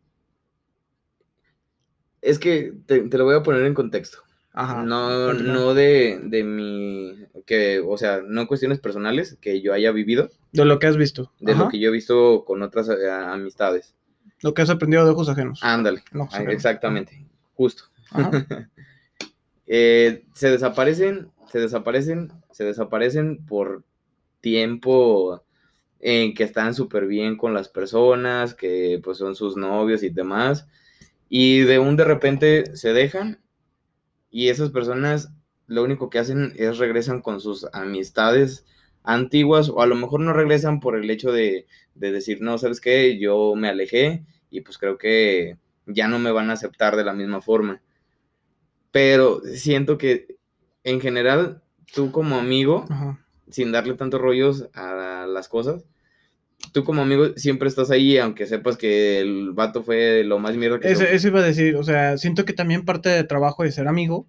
[2.20, 4.23] Es que te, te lo voy a poner en contexto.
[4.56, 9.90] Ajá, no, no de, de mi, que, o sea, no cuestiones personales que yo haya
[9.90, 10.30] vivido.
[10.52, 11.32] De lo que has visto.
[11.40, 11.64] De Ajá.
[11.64, 12.92] lo que yo he visto con otras uh,
[13.32, 13.96] amistades.
[14.42, 15.58] Lo que has aprendido de ojos ajenos.
[15.60, 16.54] Ándale, ojos ajenos.
[16.54, 17.84] exactamente, justo.
[19.66, 23.82] eh, se desaparecen, se desaparecen, se desaparecen por
[24.40, 25.42] tiempo
[25.98, 30.68] en que están súper bien con las personas, que pues son sus novios y demás.
[31.28, 33.40] Y de un de repente se dejan
[34.34, 35.30] y esas personas
[35.68, 38.66] lo único que hacen es regresan con sus amistades
[39.04, 42.80] antiguas o a lo mejor no regresan por el hecho de, de, decir, no, ¿sabes
[42.80, 43.16] qué?
[43.20, 47.12] Yo me alejé y pues creo que ya no me van a aceptar de la
[47.12, 47.80] misma forma.
[48.90, 50.36] Pero siento que
[50.82, 51.62] en general
[51.94, 53.24] tú como amigo, Ajá.
[53.48, 55.84] sin darle tantos rollos a las cosas,
[56.72, 60.80] tú como amigo siempre estás ahí, aunque sepas que el vato fue lo más mierda
[60.80, 60.90] que...
[60.90, 63.88] Eso, eso iba a decir, o sea, siento que también parte de trabajo de ser
[63.88, 64.26] amigo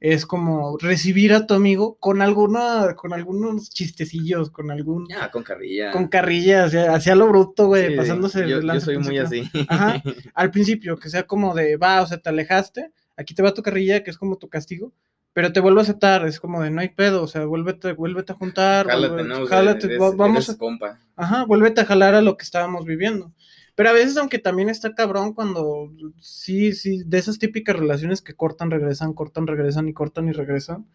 [0.00, 5.06] es como recibir a tu amigo con alguna, con algunos chistecillos, con algún...
[5.08, 5.92] Ya, con carrilla.
[5.92, 8.48] Con carrilla, hacia, hacia lo bruto, güey, sí, pasándose...
[8.48, 9.48] Yo, yo soy muy así.
[9.68, 10.02] Ajá,
[10.34, 13.62] al principio, que sea como de, va, o sea, te alejaste, aquí te va tu
[13.62, 14.92] carrilla, que es como tu castigo,
[15.34, 18.32] pero te vuelvo a aceptar, es como de no hay pedo, o sea, vuélvete, vuélvete
[18.32, 21.00] a juntar, jálate, vuelve, no, jálate, eres, vamos eres a, compa.
[21.16, 23.32] ajá, vuélvete a jalar a lo que estábamos viviendo.
[23.74, 28.34] Pero a veces, aunque también está cabrón cuando sí, sí, de esas típicas relaciones que
[28.34, 30.86] cortan, regresan, cortan, regresan y cortan y regresan.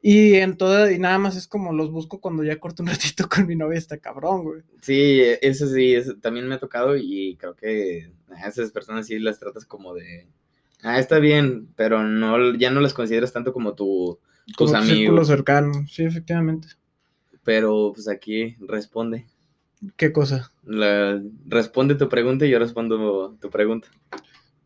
[0.00, 3.28] Y en toda, y nada más es como los busco cuando ya corto un ratito
[3.28, 4.62] con mi novia, está cabrón, güey.
[4.80, 9.18] Sí, eso sí, eso también me ha tocado y creo que a esas personas sí
[9.18, 10.28] las tratas como de,
[10.86, 14.96] ah, está bien, pero no, ya no las consideras tanto como tu, tus como amigos.
[14.96, 16.68] círculo cercano, sí, efectivamente.
[17.44, 19.26] Pero pues aquí responde.
[19.96, 20.52] ¿Qué cosa?
[20.64, 23.88] La, responde tu pregunta y yo respondo tu pregunta.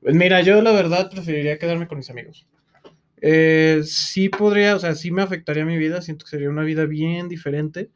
[0.01, 2.47] Pues mira, yo la verdad preferiría quedarme con mis amigos.
[3.23, 6.87] Eh, sí podría, o sea, sí me afectaría mi vida, siento que sería una vida
[6.87, 7.91] bien diferente.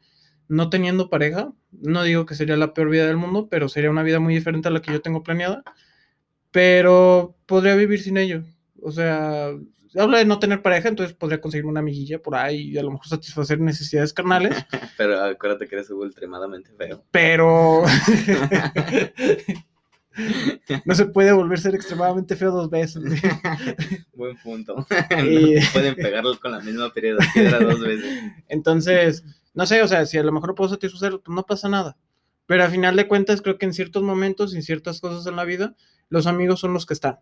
[0.47, 4.03] No teniendo pareja, no digo que sería la peor vida del mundo, pero sería una
[4.03, 5.63] vida muy diferente a la que yo tengo planeada.
[6.55, 8.41] Pero podría vivir sin ello.
[8.81, 9.49] O sea,
[9.97, 12.91] habla de no tener pareja, entonces podría conseguir una amiguilla por ahí y a lo
[12.91, 14.55] mejor satisfacer necesidades carnales.
[14.97, 17.03] Pero acuérdate que eres extremadamente feo.
[17.11, 17.83] Pero
[20.85, 23.03] no se puede volver a ser extremadamente feo dos veces.
[24.13, 24.87] Buen punto.
[25.11, 25.55] Y...
[25.55, 28.31] No pueden pegarlo con la misma piedra dos veces.
[28.47, 31.67] Entonces, no sé, o sea, si a lo mejor no puedo satisfacerlo, pues no pasa
[31.67, 31.97] nada.
[32.45, 35.43] Pero al final de cuentas, creo que en ciertos momentos en ciertas cosas en la
[35.43, 35.75] vida,
[36.09, 37.19] los amigos son los que están.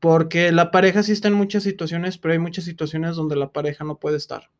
[0.00, 3.84] Porque la pareja sí está en muchas situaciones, pero hay muchas situaciones donde la pareja
[3.84, 4.50] no puede estar.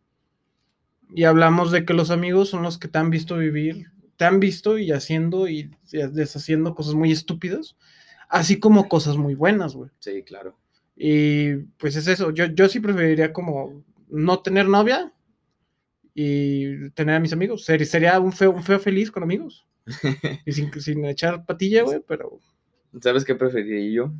[1.14, 4.40] Y hablamos de que los amigos son los que te han visto vivir, te han
[4.40, 7.76] visto y haciendo y deshaciendo cosas muy estúpidas,
[8.28, 9.90] así como cosas muy buenas, güey.
[10.00, 10.58] Sí, claro.
[10.96, 15.12] Y pues es eso, yo, yo sí preferiría como no tener novia
[16.14, 17.64] y tener a mis amigos.
[17.64, 19.66] Ser, sería un feo, un feo feliz con amigos.
[20.44, 22.40] y sin, sin echar patilla, güey, pero...
[23.00, 24.12] ¿Sabes qué preferiría yo?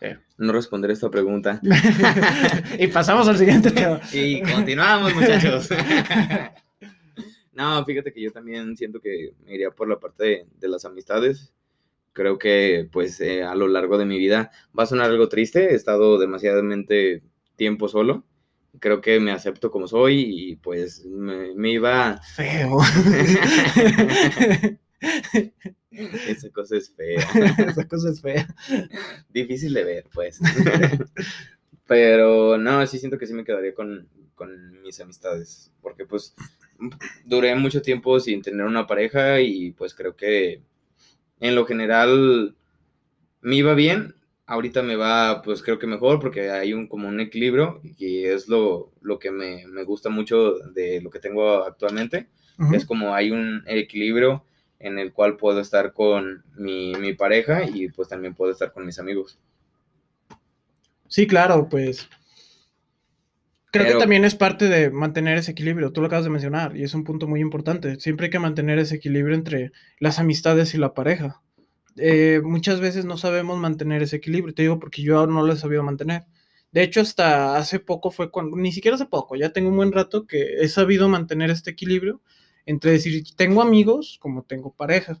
[0.00, 0.18] Eh.
[0.38, 1.60] No responder esta pregunta.
[2.78, 4.00] y pasamos al siguiente tema.
[4.12, 5.68] y continuamos, muchachos.
[7.54, 10.84] no, fíjate que yo también siento que me iría por la parte de, de las
[10.84, 11.52] amistades.
[12.12, 15.72] creo que pues eh, a lo largo de mi vida va a sonar algo triste,
[15.72, 17.22] he estado demasiadamente
[17.56, 18.24] tiempo solo,
[18.78, 22.20] creo que me acepto como soy y pues me, me iba...
[22.34, 22.78] Feo.
[25.90, 27.20] Esa cosa es fea.
[27.68, 28.46] Esa cosa es fea.
[29.28, 30.40] Difícil de ver, pues.
[31.86, 36.34] Pero no, sí siento que sí me quedaría con, con mis amistades, porque pues
[37.24, 40.62] duré mucho tiempo sin tener una pareja y pues creo que
[41.38, 42.56] en lo general
[43.40, 47.20] me iba bien, ahorita me va pues creo que mejor porque hay un como un
[47.20, 52.28] equilibrio y es lo, lo que me, me, gusta mucho de lo que tengo actualmente,
[52.58, 52.76] uh -huh.
[52.76, 54.44] es como hay un equilibrio
[54.78, 58.84] en el cual puedo estar con mi, mi pareja y pues también puedo estar con
[58.84, 59.38] mis amigos.
[61.08, 62.08] Sí, claro, pues
[63.70, 66.76] creo Pero, que también es parte de mantener ese equilibrio, tú lo acabas de mencionar,
[66.76, 68.00] y es un punto muy importante.
[68.00, 71.42] Siempre hay que mantener ese equilibrio entre las amistades y la pareja.
[71.96, 75.56] Eh, muchas veces no sabemos mantener ese equilibrio, te digo porque yo no lo he
[75.56, 76.24] sabido mantener.
[76.72, 79.92] De hecho, hasta hace poco fue cuando, ni siquiera hace poco, ya tengo un buen
[79.92, 82.20] rato que he sabido mantener este equilibrio
[82.66, 85.20] entre decir, tengo amigos como tengo pareja.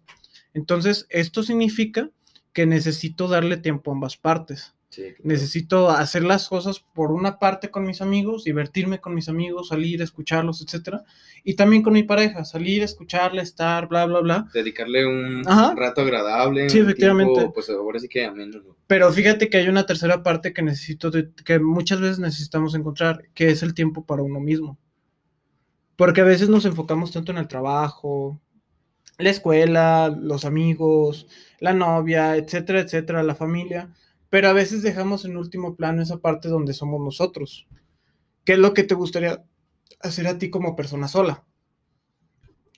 [0.52, 2.10] Entonces, esto significa
[2.52, 4.74] que necesito darle tiempo a ambas partes.
[4.88, 5.16] Sí, claro.
[5.24, 10.00] Necesito hacer las cosas por una parte con mis amigos, divertirme con mis amigos, salir,
[10.00, 11.04] escucharlos, etcétera,
[11.44, 14.48] y también con mi pareja, salir, escucharle, estar, bla, bla, bla.
[14.54, 15.74] Dedicarle un Ajá.
[15.76, 16.70] rato agradable.
[16.70, 17.34] Sí, efectivamente.
[17.34, 18.30] Tiempo, pues ahora sí que.
[18.86, 23.28] Pero fíjate que hay una tercera parte que necesito, de, que muchas veces necesitamos encontrar,
[23.34, 24.78] que es el tiempo para uno mismo.
[25.96, 28.40] Porque a veces nos enfocamos tanto en el trabajo,
[29.18, 31.26] la escuela, los amigos,
[31.60, 33.94] la novia, etcétera, etcétera, la familia,
[34.30, 37.66] pero a veces dejamos en último plano esa parte donde somos nosotros.
[38.44, 39.44] ¿Qué es lo que te gustaría
[40.00, 41.44] hacer a ti como persona sola?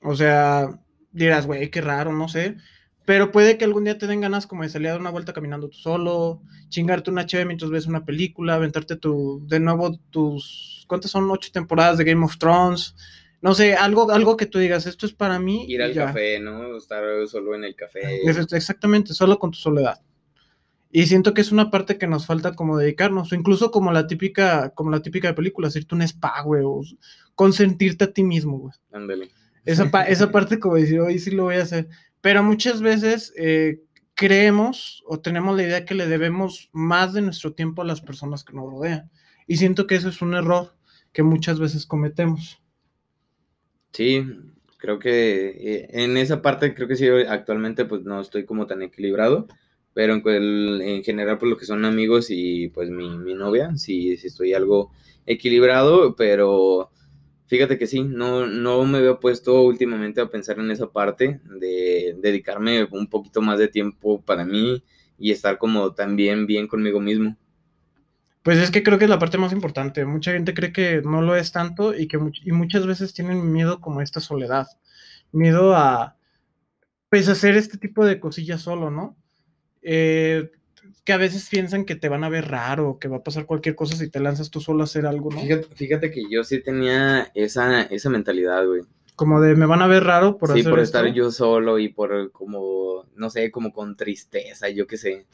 [0.03, 2.57] O sea, dirás, güey, qué raro, no sé.
[3.09, 5.33] Pero puede que algún día te den ganas como de salir a dar una vuelta
[5.33, 10.85] caminando tú solo, chingarte una chévere mientras ves una película, aventarte tu, de nuevo tus,
[10.87, 11.31] ¿cuántas son?
[11.31, 12.95] Ocho temporadas de Game of Thrones.
[13.41, 15.65] No sé, algo, algo que tú digas, esto es para mí.
[15.69, 16.05] Ir al ya.
[16.05, 16.77] café, ¿no?
[16.77, 18.21] Estar solo en el café.
[18.27, 20.03] Exactamente, solo con tu soledad.
[20.93, 24.07] Y siento que es una parte que nos falta como dedicarnos, o incluso como la
[24.07, 26.83] típica, como la típica de película, hacerte un spa, güey, o
[27.35, 28.75] consentirte a ti mismo, güey.
[28.93, 29.31] Ándale.
[29.65, 31.89] Esa, pa esa parte como decir, hoy sí lo voy a hacer.
[32.21, 33.83] Pero muchas veces eh,
[34.15, 38.45] creemos o tenemos la idea que le debemos más de nuestro tiempo a las personas
[38.45, 39.11] que nos rodean.
[39.47, 40.75] Y siento que eso es un error
[41.13, 42.61] que muchas veces cometemos.
[43.93, 44.25] Sí,
[44.77, 48.83] creo que eh, en esa parte creo que sí, actualmente pues no estoy como tan
[48.83, 49.47] equilibrado
[49.99, 54.17] pero en, en, general pues lo que son amigos y pues mi, mi novia, sí,
[54.17, 54.93] sí, estoy algo
[55.27, 56.91] equilibrado, pero
[57.49, 62.17] fíjate que sí, no, no me había puesto últimamente a pensar en esa parte de
[62.21, 64.83] dedicarme un poquito más de tiempo para mí
[65.19, 67.37] y estar como también bien conmigo mismo.
[68.43, 70.05] Pues es que creo que es la parte más importante.
[70.05, 73.81] Mucha gente cree que no lo es tanto y que y muchas veces tienen miedo
[73.81, 74.69] como esta soledad,
[75.33, 76.17] miedo a
[77.11, 79.17] pues hacer este tipo de cosillas solo, ¿no?
[79.83, 80.51] eh,
[81.05, 83.75] que a veces piensan que te van a ver raro, que va a pasar cualquier
[83.75, 85.41] cosa si te lanzas tú solo a hacer algo, ¿no?
[85.41, 88.83] Fíjate, fíjate que yo sí tenía esa, esa mentalidad, güey.
[89.17, 90.99] Como de me van a ver raro por sí, hacer por esto?
[90.99, 95.27] estar yo solo y por como, no sé, como con tristeza, yo qué sé.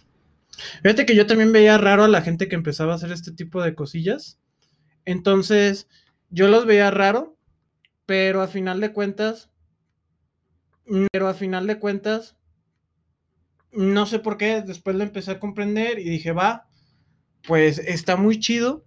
[0.82, 3.62] Fíjate que yo también veía raro a la gente que empezaba a hacer este tipo
[3.62, 4.38] de cosillas.
[5.04, 5.88] Entonces,
[6.30, 7.36] yo los veía raro,
[8.06, 9.50] pero a final de cuentas,
[11.12, 12.36] pero a final de cuentas,
[13.76, 16.66] no sé por qué, después lo empecé a comprender y dije, va,
[17.46, 18.84] pues está muy chido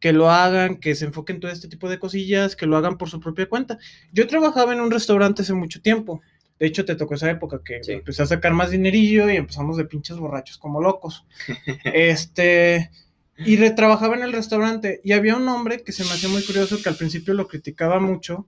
[0.00, 3.08] que lo hagan, que se enfoquen todo este tipo de cosillas, que lo hagan por
[3.08, 3.78] su propia cuenta.
[4.12, 6.20] Yo trabajaba en un restaurante hace mucho tiempo.
[6.58, 7.92] De hecho, te tocó esa época que sí.
[7.92, 11.26] empecé a sacar más dinerillo y empezamos de pinches borrachos como locos.
[11.84, 12.90] este,
[13.38, 16.82] y retrabajaba en el restaurante y había un hombre que se me hacía muy curioso
[16.82, 18.46] que al principio lo criticaba mucho.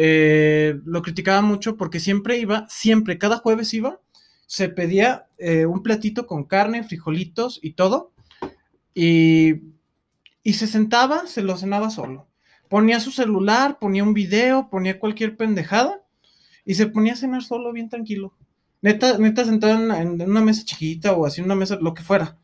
[0.00, 4.00] Eh, lo criticaba mucho porque siempre iba, siempre, cada jueves iba
[4.48, 8.12] se pedía eh, un platito con carne, frijolitos y todo,
[8.94, 9.56] y,
[10.42, 12.26] y, se sentaba, se lo cenaba solo.
[12.70, 16.02] Ponía su celular, ponía un video, ponía cualquier pendejada,
[16.64, 18.32] y se ponía a cenar solo, bien tranquilo.
[18.80, 22.38] Neta, neta sentado en, una mesa chiquita o así, una mesa, lo que fuera.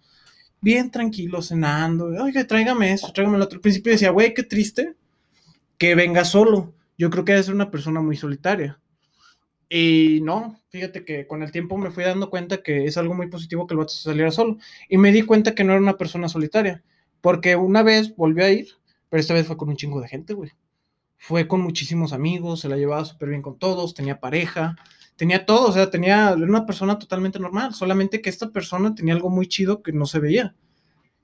[0.61, 2.07] Bien tranquilo, cenando.
[2.23, 3.57] Oiga, tráigame eso, tráigame lo otro.
[3.57, 4.95] Al principio decía, güey, qué triste
[5.79, 6.75] que venga solo.
[6.99, 8.79] Yo creo que ser una persona muy solitaria.
[9.69, 13.29] Y no, fíjate que con el tiempo me fui dando cuenta que es algo muy
[13.29, 14.59] positivo que el vato saliera solo.
[14.89, 16.83] Y me di cuenta que no era una persona solitaria.
[17.21, 18.69] Porque una vez volvió a ir,
[19.09, 20.51] pero esta vez fue con un chingo de gente, güey.
[21.19, 24.77] fue con muchísimos amigos, se la llevaba súper bien con todos, tenía pareja,
[25.17, 29.15] tenía todo, o sea, tenía era una persona totalmente normal, solamente que esta persona tenía
[29.15, 30.55] algo muy chido que no se veía.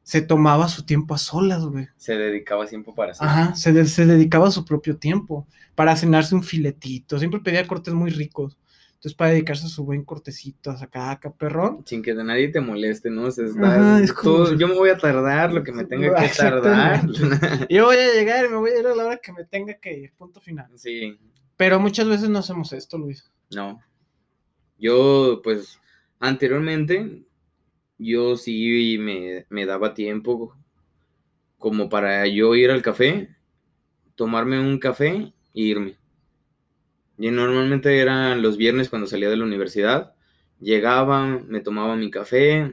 [0.02, 1.88] Se tomaba su tiempo a solas, güey.
[1.96, 3.20] Se dedicaba tiempo para sí.
[3.22, 7.18] Ajá, se, de- se dedicaba a su propio tiempo para cenarse un filetito.
[7.18, 8.56] Siempre pedía cortes muy ricos.
[8.94, 11.82] Entonces, para dedicarse a su buen cortecito, a sacar acá, perrón.
[11.86, 13.24] Sin que nadie te moleste, ¿no?
[13.26, 15.84] O sea, Ajá, estás- es como- tú- yo me voy a tardar lo que me
[15.86, 17.06] tenga que tardar.
[17.70, 19.74] Yo voy a llegar y me voy a ir a la hora que me tenga
[19.74, 20.12] que ir.
[20.18, 20.68] Punto final.
[20.76, 21.18] sí,
[21.56, 23.30] Pero muchas veces no hacemos esto, Luis.
[23.54, 23.80] no.
[24.78, 25.78] Yo, pues,
[26.20, 27.22] anteriormente,
[28.00, 30.56] yo sí me, me daba tiempo
[31.58, 33.36] como para yo ir al café,
[34.16, 35.98] tomarme un café e irme.
[37.18, 40.14] Y normalmente eran los viernes cuando salía de la universidad.
[40.58, 42.72] Llegaba, me tomaba mi café.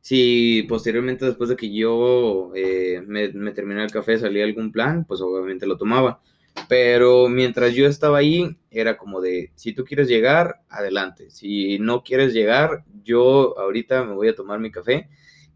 [0.00, 5.04] Si posteriormente, después de que yo eh, me, me terminara el café, salía algún plan,
[5.06, 6.20] pues obviamente lo tomaba.
[6.68, 11.30] Pero mientras yo estaba ahí, era como de, si tú quieres llegar, adelante.
[11.30, 15.08] Si no quieres llegar, yo ahorita me voy a tomar mi café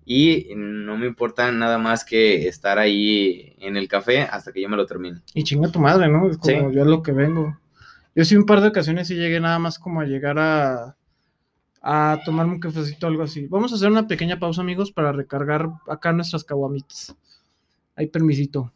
[0.05, 4.69] y no me importa nada más que estar ahí en el café hasta que yo
[4.69, 5.21] me lo termine.
[5.35, 6.31] Y chinga tu madre, ¿no?
[6.31, 6.77] Es como Sí.
[6.77, 7.59] yo lo que vengo.
[8.15, 10.97] Yo sí un par de ocasiones sí llegué nada más como a llegar a,
[11.83, 13.47] a tomarme un cafecito o algo así.
[13.49, 17.15] Vamos a hacer una pequeña pausa, amigos, para recargar acá nuestras caguamitas.
[17.95, 18.73] Hay permisito.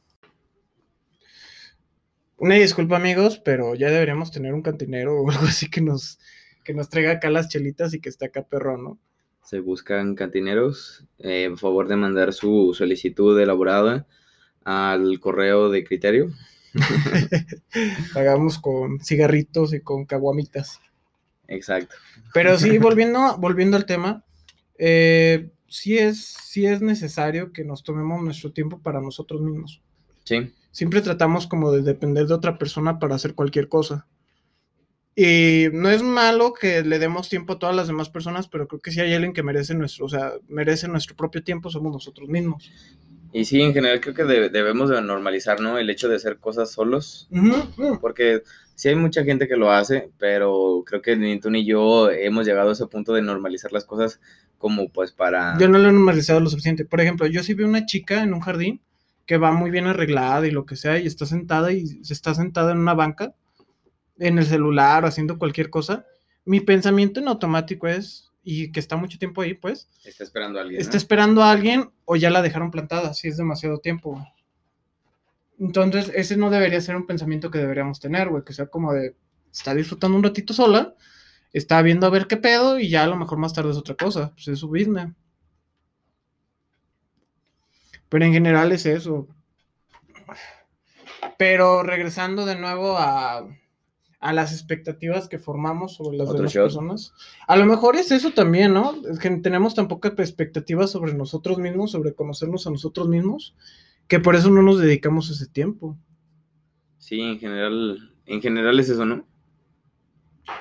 [2.40, 6.18] Una disculpa, amigos, pero ya deberíamos tener un cantinero o algo así que nos,
[6.64, 8.98] que nos traiga acá las chelitas y que esté acá perrón, ¿no?
[9.44, 11.04] Se buscan cantineros.
[11.18, 14.06] eh, por favor de mandar su solicitud elaborada
[14.64, 16.30] al correo de criterio.
[18.14, 20.80] Hagamos con cigarritos y con caguamitas.
[21.46, 21.94] Exacto.
[22.32, 24.24] Pero sí, volviendo, volviendo al tema,
[24.78, 29.82] eh, sí, es, sí es necesario que nos tomemos nuestro tiempo para nosotros mismos.
[30.30, 34.06] Sí, Siempre tratamos como de depender de otra persona para hacer cualquier cosa.
[35.16, 38.80] Y no es malo que le demos tiempo a todas las demás personas, pero creo
[38.80, 42.28] que si hay alguien que merece nuestro, o sea, merece nuestro propio tiempo, somos nosotros
[42.28, 42.70] mismos.
[43.32, 45.78] y sí, en general creo que de- debemos de normalizar, ¿no?
[45.78, 47.28] El hecho de hacer cosas solos,
[48.00, 48.42] porque
[48.76, 52.46] sí hay mucha gente que lo hace, pero creo que ni tú ni yo hemos
[52.46, 54.20] llegado a ese punto de normalizar las cosas
[54.58, 55.56] como pues para...
[55.58, 56.84] Yo no lo he normalizado lo suficiente.
[56.84, 58.80] Por ejemplo, yo sí veo una chica en un jardín
[59.30, 62.34] que va muy bien arreglada y lo que sea, y está sentada y se está
[62.34, 63.32] sentada en una banca,
[64.18, 66.04] en el celular o haciendo cualquier cosa.
[66.44, 70.62] Mi pensamiento en automático es, y que está mucho tiempo ahí, pues, Está esperando a
[70.62, 70.80] alguien.
[70.80, 70.96] está ¿no?
[70.96, 74.14] esperando a alguien o ya la dejaron plantada, si es demasiado tiempo.
[74.14, 74.24] güey.
[75.60, 79.14] Entonces, ese no debería ser un pensamiento que deberíamos tener, güey, que sea como de,
[79.52, 80.96] está disfrutando un ratito sola,
[81.52, 83.94] está viendo a ver qué pedo y ya a lo mejor más tarde es otra
[83.94, 85.12] cosa, pues es su business.
[88.10, 89.26] Pero en general es eso.
[91.38, 93.48] Pero regresando de nuevo a,
[94.20, 96.64] a las expectativas que formamos sobre las demás shot.
[96.64, 97.14] personas.
[97.46, 98.94] A lo mejor es eso también, ¿no?
[99.10, 103.54] Es que tenemos tan poca perspectiva sobre nosotros mismos, sobre conocernos a nosotros mismos,
[104.08, 105.96] que por eso no nos dedicamos ese tiempo.
[106.98, 109.24] Sí, en general, en general es eso, ¿no?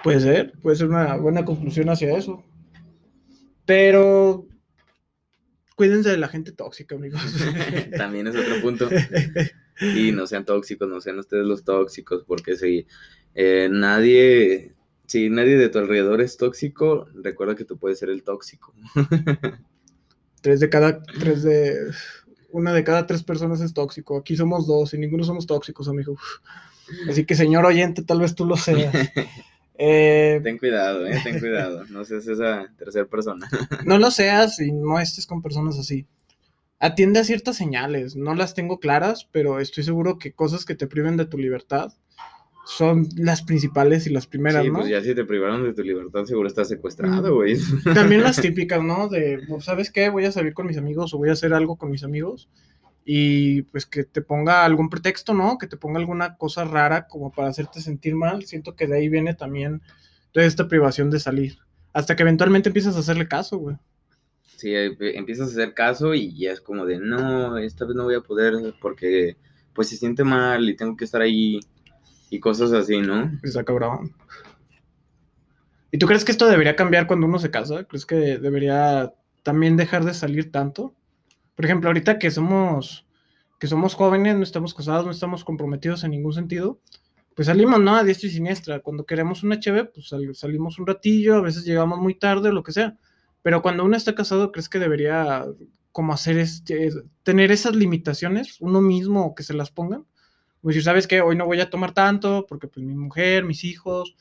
[0.03, 2.43] Puede ser, puede ser una buena conclusión hacia eso.
[3.65, 4.47] Pero
[5.79, 7.21] cuídense de la gente tóxica, amigos.
[7.97, 8.89] También es otro punto.
[9.95, 12.85] Y no sean tóxicos, no sean ustedes los tóxicos, porque si
[13.33, 14.73] eh, nadie,
[15.07, 18.73] si nadie de tu alrededor es tóxico, recuerda que tú puedes ser el tóxico.
[20.41, 21.77] tres de cada, tres de,
[22.49, 24.17] una de cada tres personas es tóxico.
[24.17, 26.17] Aquí somos dos y ninguno somos tóxicos, amigo.
[27.09, 28.93] Así que, señor oyente, tal vez tú lo seas.
[29.81, 33.47] Eh, Ten cuidado, eh, ten cuidado, no seas esa tercera persona.
[33.85, 36.05] no lo seas y no estés con personas así.
[36.81, 40.85] Atiende a ciertas señales, no las tengo claras, pero estoy seguro que cosas que te
[40.87, 41.93] priven de tu libertad
[42.65, 44.79] son las principales y las primeras, Sí, ¿no?
[44.79, 47.57] pues ya si te privaron de tu libertad, seguro estás secuestrado, güey.
[47.95, 49.07] También las típicas, ¿no?
[49.07, 50.09] De, pues, ¿sabes qué?
[50.09, 52.47] Voy a salir con mis amigos o voy a hacer algo con mis amigos
[53.11, 55.57] y pues que te ponga algún pretexto, ¿no?
[55.57, 58.45] Que te ponga alguna cosa rara como para hacerte sentir mal.
[58.45, 59.81] Siento que de ahí viene también
[60.31, 61.57] toda esta privación de salir.
[61.91, 63.77] Hasta que eventualmente empiezas a hacerle caso, güey.
[64.57, 68.03] Sí, eh, empiezas a hacer caso y ya es como de, no, esta vez no
[68.03, 69.37] voy a poder porque
[69.73, 71.61] pues se siente mal y tengo que estar ahí
[72.29, 73.31] y cosas así, ¿no?
[73.41, 74.13] Está cabrón.
[75.91, 77.85] ¿Y tú crees que esto debería cambiar cuando uno se casa?
[77.85, 80.93] ¿Crees que debería también dejar de salir tanto?
[81.59, 83.05] Por ejemplo, ahorita que somos
[83.59, 86.79] que somos jóvenes, no estamos casados, no estamos comprometidos en ningún sentido,
[87.35, 87.95] pues salimos, ¿no?
[87.95, 88.81] A diestra y siniestra.
[88.81, 92.53] Cuando queremos una cheve, pues sal- salimos un ratillo, a veces llegamos muy tarde o
[92.53, 92.97] lo que sea.
[93.41, 95.45] Pero cuando uno está casado, ¿crees que debería
[95.91, 96.91] como hacer este,
[97.23, 100.05] tener esas limitaciones uno mismo o que se las pongan?
[100.61, 101.21] Como decir, ¿sabes qué?
[101.21, 104.15] Hoy no voy a tomar tanto porque pues mi mujer, mis hijos,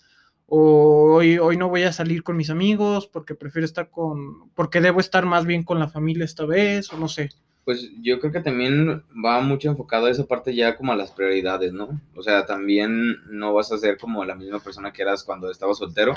[0.50, 4.80] o hoy, hoy no voy a salir con mis amigos porque prefiero estar con, porque
[4.80, 7.28] debo estar más bien con la familia esta vez, o no sé.
[7.66, 11.10] Pues yo creo que también va mucho enfocado a esa parte ya como a las
[11.10, 12.00] prioridades, ¿no?
[12.16, 15.76] O sea, también no vas a ser como la misma persona que eras cuando estabas
[15.76, 16.14] soltero,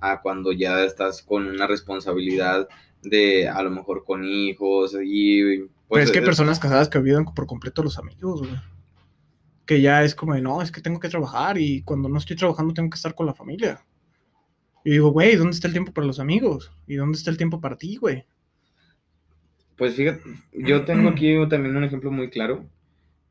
[0.00, 2.68] a cuando ya estás con una responsabilidad
[3.02, 5.58] de a lo mejor con hijos y...
[5.58, 8.54] Pues, Pero es que hay personas casadas que olvidan por completo a los amigos, güey.
[9.66, 12.36] Que ya es como de, no, es que tengo que trabajar y cuando no estoy
[12.36, 13.84] trabajando tengo que estar con la familia.
[14.84, 16.70] Y digo, güey, ¿dónde está el tiempo para los amigos?
[16.86, 18.24] ¿Y dónde está el tiempo para ti, güey?
[19.76, 22.64] Pues fíjate, yo tengo aquí también un ejemplo muy claro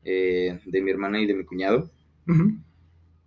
[0.04, 1.90] eh, de mi hermana y de mi cuñado.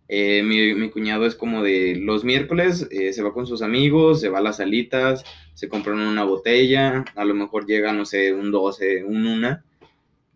[0.08, 4.30] Eh, mi, cuñado es como de los miércoles eh, se va con sus amigos, se
[4.30, 8.52] va a las salitas, se compran una botella, a lo mejor llega, no sé, un
[8.52, 9.66] 12, un una,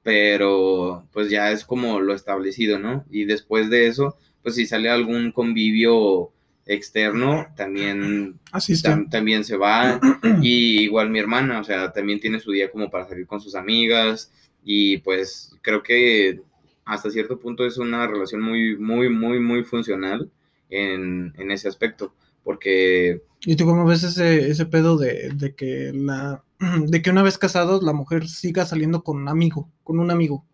[0.03, 3.05] pero pues ya es como lo establecido, ¿no?
[3.09, 6.31] Y después de eso, pues si sale algún convivio
[6.65, 8.39] externo también,
[9.09, 9.99] también se va.
[10.41, 13.55] Y igual mi hermana, o sea, también tiene su día como para salir con sus
[13.55, 14.31] amigas.
[14.63, 16.41] Y pues creo que
[16.85, 20.29] hasta cierto punto es una relación muy, muy, muy, muy funcional
[20.69, 22.13] en, ese aspecto.
[22.43, 23.21] Porque...
[23.45, 26.43] ¿Y tú cómo ves ese, ese pedo de, de, que la,
[26.87, 30.45] de que una vez casados la mujer siga saliendo con un amigo, con un amigo?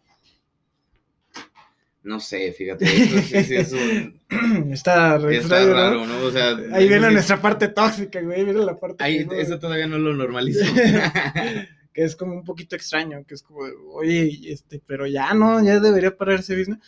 [2.02, 4.20] No sé, fíjate, eso sí, es un...
[4.72, 6.22] Está, está raro, ¿no?
[6.22, 9.04] O sea, ahí viene nuestra parte tóxica, güey, viene la parte...
[9.04, 10.64] Ahí, eso todavía no lo normalizo.
[11.94, 13.62] que es como un poquito extraño, que es como,
[13.94, 16.80] oye, este, pero ya no, ya debería parar ese business.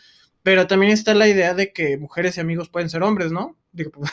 [0.44, 3.58] Pero también está la idea de que mujeres y amigos pueden ser hombres, ¿no?
[3.72, 4.12] Digo, pues...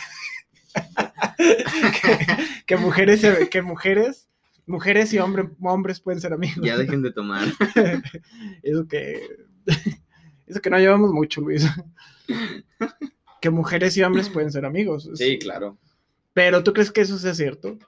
[2.66, 4.27] que, mujeres, que mujeres,
[4.68, 6.64] mujeres y hombres, hombres pueden ser amigos.
[6.64, 7.48] Ya dejen de tomar.
[8.62, 9.48] Eso que
[10.46, 11.66] eso que no llevamos mucho, Luis.
[13.40, 15.08] que mujeres y hombres pueden ser amigos.
[15.14, 15.78] Sí, claro.
[16.32, 17.78] Pero ¿tú crees que eso sea cierto?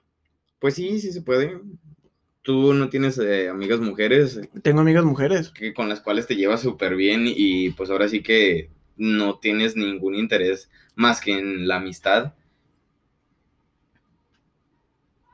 [0.59, 1.61] Pues sí, sí se puede.
[2.43, 4.41] ¿Tú no tienes eh, amigas mujeres?
[4.63, 5.51] Tengo amigas mujeres.
[5.51, 9.77] Que, con las cuales te llevas súper bien y pues ahora sí que no tienes
[9.77, 12.35] ningún interés más que en la amistad.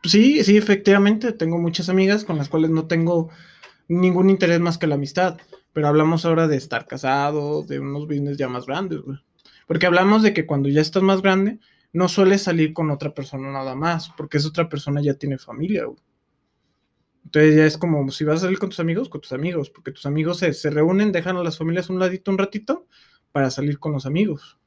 [0.06, 1.32] Sí, sí, efectivamente.
[1.32, 3.30] Tengo muchas amigas con las cuales no tengo
[3.88, 5.38] ningún interés más que la amistad.
[5.72, 9.18] Pero hablamos ahora de estar casado, de unos business ya más grandes, güey.
[9.66, 11.58] Porque hablamos de que cuando ya estás más grande,
[11.92, 15.86] no sueles salir con otra persona nada más, porque esa otra persona ya tiene familia,
[15.86, 15.98] güey.
[17.24, 19.90] Entonces ya es como si vas a salir con tus amigos, con tus amigos, porque
[19.90, 22.86] tus amigos se, se reúnen, dejan a las familias un ladito un ratito
[23.32, 24.58] para salir con los amigos.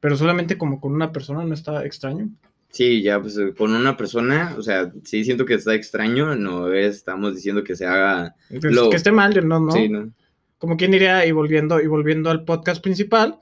[0.00, 2.30] Pero solamente como con una persona no está extraño.
[2.70, 6.72] Sí, ya, pues eh, con una persona, o sea, sí siento que está extraño, no
[6.72, 8.36] estamos diciendo que se haga...
[8.48, 9.72] Pues, que esté mal, no, no.
[9.72, 10.12] Sí, no.
[10.58, 13.38] Como quien diría, y volviendo, y volviendo al podcast principal,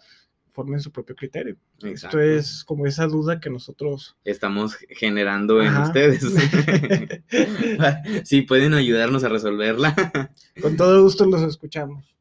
[0.52, 1.56] formen su propio criterio.
[1.82, 6.20] Esto es como esa duda que nosotros estamos generando en ustedes.
[8.24, 10.32] sí, pueden ayudarnos a resolverla.
[10.60, 12.16] Con todo gusto los escuchamos.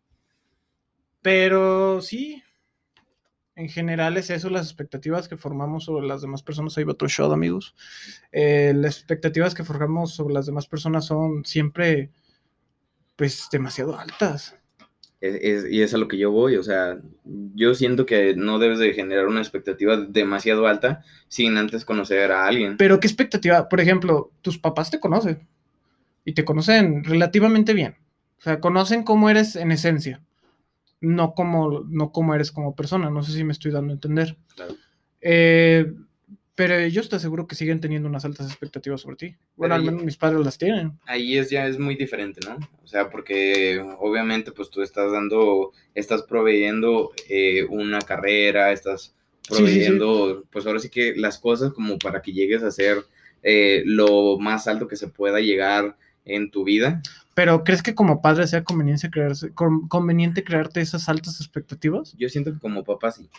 [1.24, 2.43] Pero sí,
[3.58, 6.78] en general es eso, las expectativas que formamos sobre las demás personas.
[6.78, 7.74] Ahí va otro show, amigos.
[8.32, 12.12] Eh, las expectativas que formamos sobre las demás personas son siempre,
[13.16, 14.55] pues, demasiado altas.
[15.20, 16.99] y es a lo que yo voy, o sea,
[17.55, 22.45] yo siento que no debes de generar una expectativa demasiado alta sin antes conocer a
[22.45, 22.78] alguien.
[22.78, 23.68] Pero ¿qué expectativa?
[23.68, 25.47] Por ejemplo, tus papás te conocen
[26.24, 27.95] y te conocen relativamente bien.
[28.38, 30.22] O sea, conocen cómo eres en esencia
[31.02, 33.10] no como, no como eres como persona.
[33.10, 34.38] No sé si me estoy dando a entender.
[35.22, 35.93] Eh,
[36.58, 39.36] pero yo estoy seguro que siguen teniendo unas altas expectativas sobre ti.
[39.56, 40.93] Bueno, al menos mis padres las tienen.
[41.06, 42.58] Ahí es ya es muy diferente, ¿no?
[42.84, 49.14] O sea, porque obviamente pues tú estás dando, estás proveyendo eh, una carrera, estás
[49.48, 53.06] proveyendo, pues ahora sí que las cosas como para que llegues a ser
[53.43, 55.95] eh, lo más alto que se pueda llegar
[56.26, 57.04] en tu vida.
[57.38, 62.16] Pero ¿crees que como padre sea conveniente, crearse, conveniente crearte esas altas expectativas?
[62.18, 63.30] Yo siento que como papá sí.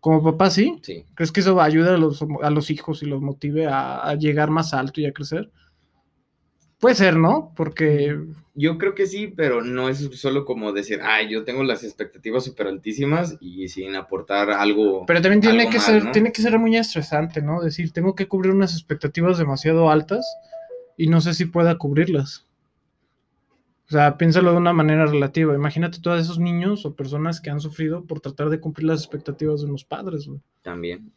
[0.00, 0.78] ¿Como papá sí?
[0.80, 1.04] Sí.
[1.14, 4.72] ¿Crees que eso ayuda a los, a los hijos y los motive a, llegar más
[4.72, 5.50] alto y a crecer?
[6.78, 7.52] Puede ser, ¿no?
[7.54, 8.18] Porque...
[8.54, 12.44] Yo creo que sí, pero no es solo como decir, ay, yo tengo las expectativas
[12.44, 15.04] súper altísimas y sin aportar algo.
[15.04, 17.60] Pero también tiene que ser, tiene que ser muy estresante, ¿no?
[17.60, 20.24] Decir, tengo que cubrir unas expectativas demasiado altas
[20.96, 22.46] y no sé si pueda cubrirlas.
[23.86, 25.54] O sea, piénsalo de una manera relativa.
[25.54, 29.60] Imagínate todos esos niños o personas que han sufrido por tratar de cumplir las expectativas
[29.60, 30.40] de los padres, güey.
[30.62, 31.12] También.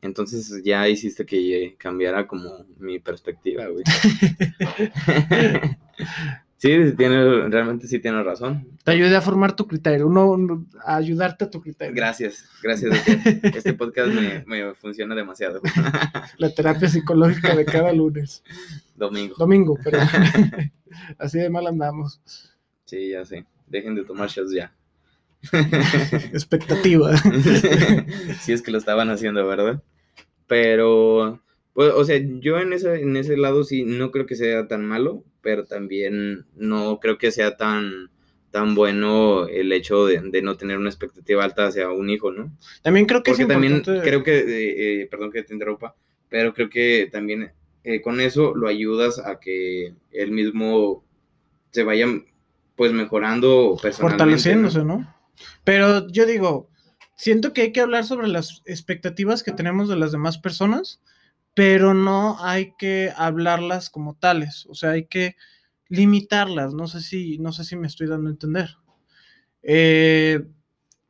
[0.00, 3.84] Entonces ya hiciste que cambiara como mi perspectiva, güey.
[6.64, 8.66] Sí, tiene, realmente sí tiene razón.
[8.84, 11.94] Te ayudé a formar tu criterio, no, a ayudarte a tu criterio.
[11.94, 13.06] Gracias, gracias.
[13.54, 15.60] Este podcast me, me funciona demasiado.
[16.38, 18.42] La terapia psicológica de cada lunes.
[18.94, 19.34] Domingo.
[19.38, 19.98] Domingo, pero
[21.18, 22.20] así de mal andamos.
[22.84, 23.44] Sí, ya sé.
[23.66, 24.74] Dejen de tomar shots ya.
[26.32, 27.16] Expectativa.
[28.40, 29.82] si es que lo estaban haciendo, ¿verdad?
[30.46, 31.40] Pero,
[31.72, 34.84] pues, o sea, yo en ese, en ese lado sí no creo que sea tan
[34.84, 38.10] malo, pero también no creo que sea tan,
[38.50, 42.56] tan bueno el hecho de, no tener una expectativa alta hacia un hijo, ¿no?
[42.82, 45.94] También creo que Porque también creo que, eh, eh, perdón que te interrumpa,
[46.28, 47.52] pero creo que también
[47.84, 51.04] eh, con eso lo ayudas a que él mismo
[51.70, 52.06] se vaya
[52.76, 54.24] pues mejorando personalmente.
[54.24, 55.14] Fortaleciéndose, ¿no?
[55.64, 56.70] Pero yo digo,
[57.16, 61.00] siento que hay que hablar sobre las expectativas que tenemos de las demás personas,
[61.54, 65.36] pero no hay que hablarlas como tales, o sea, hay que
[65.88, 68.70] limitarlas, no sé si, no sé si me estoy dando a entender.
[69.62, 70.42] Eh,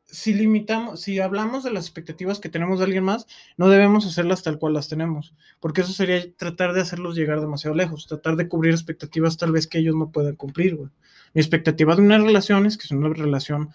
[0.05, 3.27] si limitamos, si hablamos de las expectativas que tenemos de alguien más,
[3.57, 7.75] no debemos hacerlas tal cual las tenemos, porque eso sería tratar de hacerlos llegar demasiado
[7.75, 10.77] lejos, tratar de cubrir expectativas tal vez que ellos no puedan cumplir.
[11.33, 13.69] Mi expectativa de una relación es que es una relación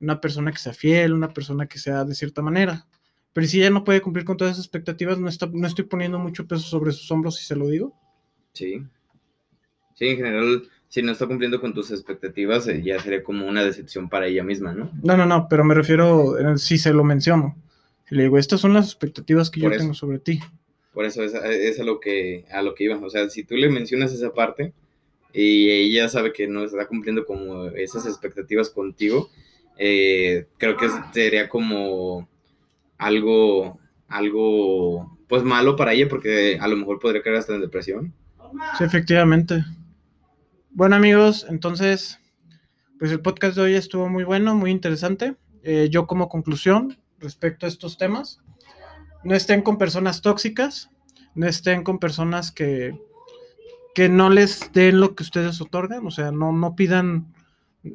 [0.00, 2.86] una persona que sea fiel, una persona que sea de cierta manera.
[3.32, 6.18] Pero si ella no puede cumplir con todas esas expectativas, no, está, no estoy poniendo
[6.18, 7.94] mucho peso sobre sus hombros, si se lo digo.
[8.52, 8.82] Sí.
[9.94, 13.64] Sí, en general, si no está cumpliendo con tus expectativas, eh, ya sería como una
[13.64, 14.90] decepción para ella misma, ¿no?
[15.02, 17.56] No, no, no, pero me refiero, eh, si se lo menciono.
[18.08, 20.40] Si le digo, estas son las expectativas que yo tengo sobre ti.
[20.92, 22.96] Por eso es, es, a, lo que, a lo que iba.
[22.98, 24.72] O sea, si tú le mencionas esa parte
[25.32, 29.28] y ella sabe que no está cumpliendo como esas expectativas contigo,
[29.76, 32.28] eh, creo que sería como
[32.96, 33.78] algo,
[34.08, 38.14] algo, pues malo para ella porque a lo mejor podría caer hasta en depresión.
[38.78, 39.64] Sí, efectivamente.
[40.76, 42.20] Bueno amigos, entonces,
[42.98, 45.34] pues el podcast de hoy estuvo muy bueno, muy interesante.
[45.62, 48.42] Eh, yo como conclusión respecto a estos temas,
[49.24, 50.90] no estén con personas tóxicas,
[51.34, 52.94] no estén con personas que,
[53.94, 57.32] que no les den lo que ustedes otorgan, o sea, no, no pidan,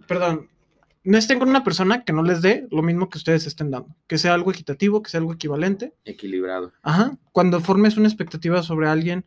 [0.07, 0.49] perdón,
[1.03, 3.95] no estén con una persona que no les dé lo mismo que ustedes estén dando,
[4.07, 5.93] que sea algo equitativo, que sea algo equivalente.
[6.03, 6.73] Equilibrado.
[6.81, 7.15] Ajá.
[7.31, 9.23] Cuando formes una expectativa sobre alguien,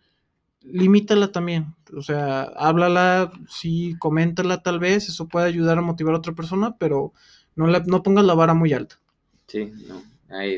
[0.64, 1.74] limítala también.
[1.96, 6.76] O sea, háblala, sí, coméntala tal vez, eso puede ayudar a motivar a otra persona,
[6.78, 7.12] pero
[7.56, 8.98] no, la, no pongas la vara muy alta.
[9.46, 10.02] Sí, no.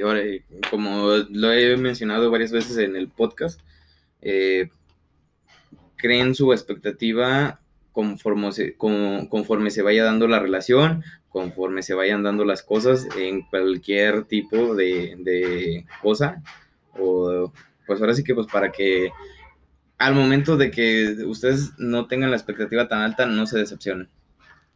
[0.05, 0.23] ahora,
[0.71, 3.61] como lo he mencionado varias veces en el podcast,
[4.23, 4.71] eh,
[5.97, 7.61] creen su expectativa
[7.93, 13.43] conforme se, conforme se vaya dando la relación, conforme se vayan dando las cosas en
[13.43, 16.43] cualquier tipo de, cosa.
[16.99, 17.53] O
[17.87, 19.11] pues ahora sí que pues para que
[19.99, 24.09] al momento de que ustedes no tengan la expectativa tan alta, no se decepcionen.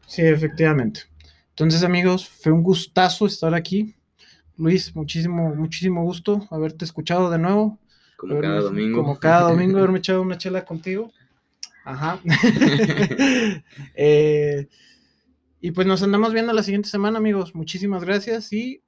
[0.07, 1.03] Sí, efectivamente.
[1.51, 3.95] Entonces, amigos, fue un gustazo estar aquí.
[4.57, 7.79] Luis, muchísimo, muchísimo gusto haberte escuchado de nuevo.
[8.17, 8.99] Como cada domingo.
[8.99, 11.13] Como cada domingo, haberme echado una chela contigo.
[11.85, 12.21] Ajá.
[13.95, 14.69] Eh,
[15.61, 17.55] y pues nos andamos viendo la siguiente semana, amigos.
[17.55, 18.83] Muchísimas gracias y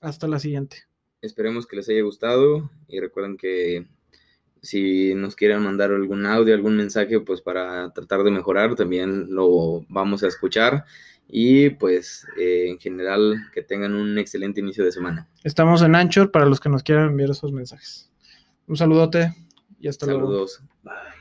[0.00, 0.84] hasta la siguiente.
[1.22, 3.86] Esperemos que les haya gustado y recuerden que
[4.62, 9.84] si nos quieren mandar algún audio, algún mensaje, pues para tratar de mejorar, también lo
[9.88, 10.84] vamos a escuchar.
[11.30, 15.28] Y pues eh, en general que tengan un excelente inicio de semana.
[15.44, 18.10] Estamos en Anchor para los que nos quieran enviar esos mensajes.
[18.66, 19.34] Un saludote
[19.78, 20.26] y hasta luego.
[20.26, 20.62] Saludos.
[20.82, 21.17] Bye.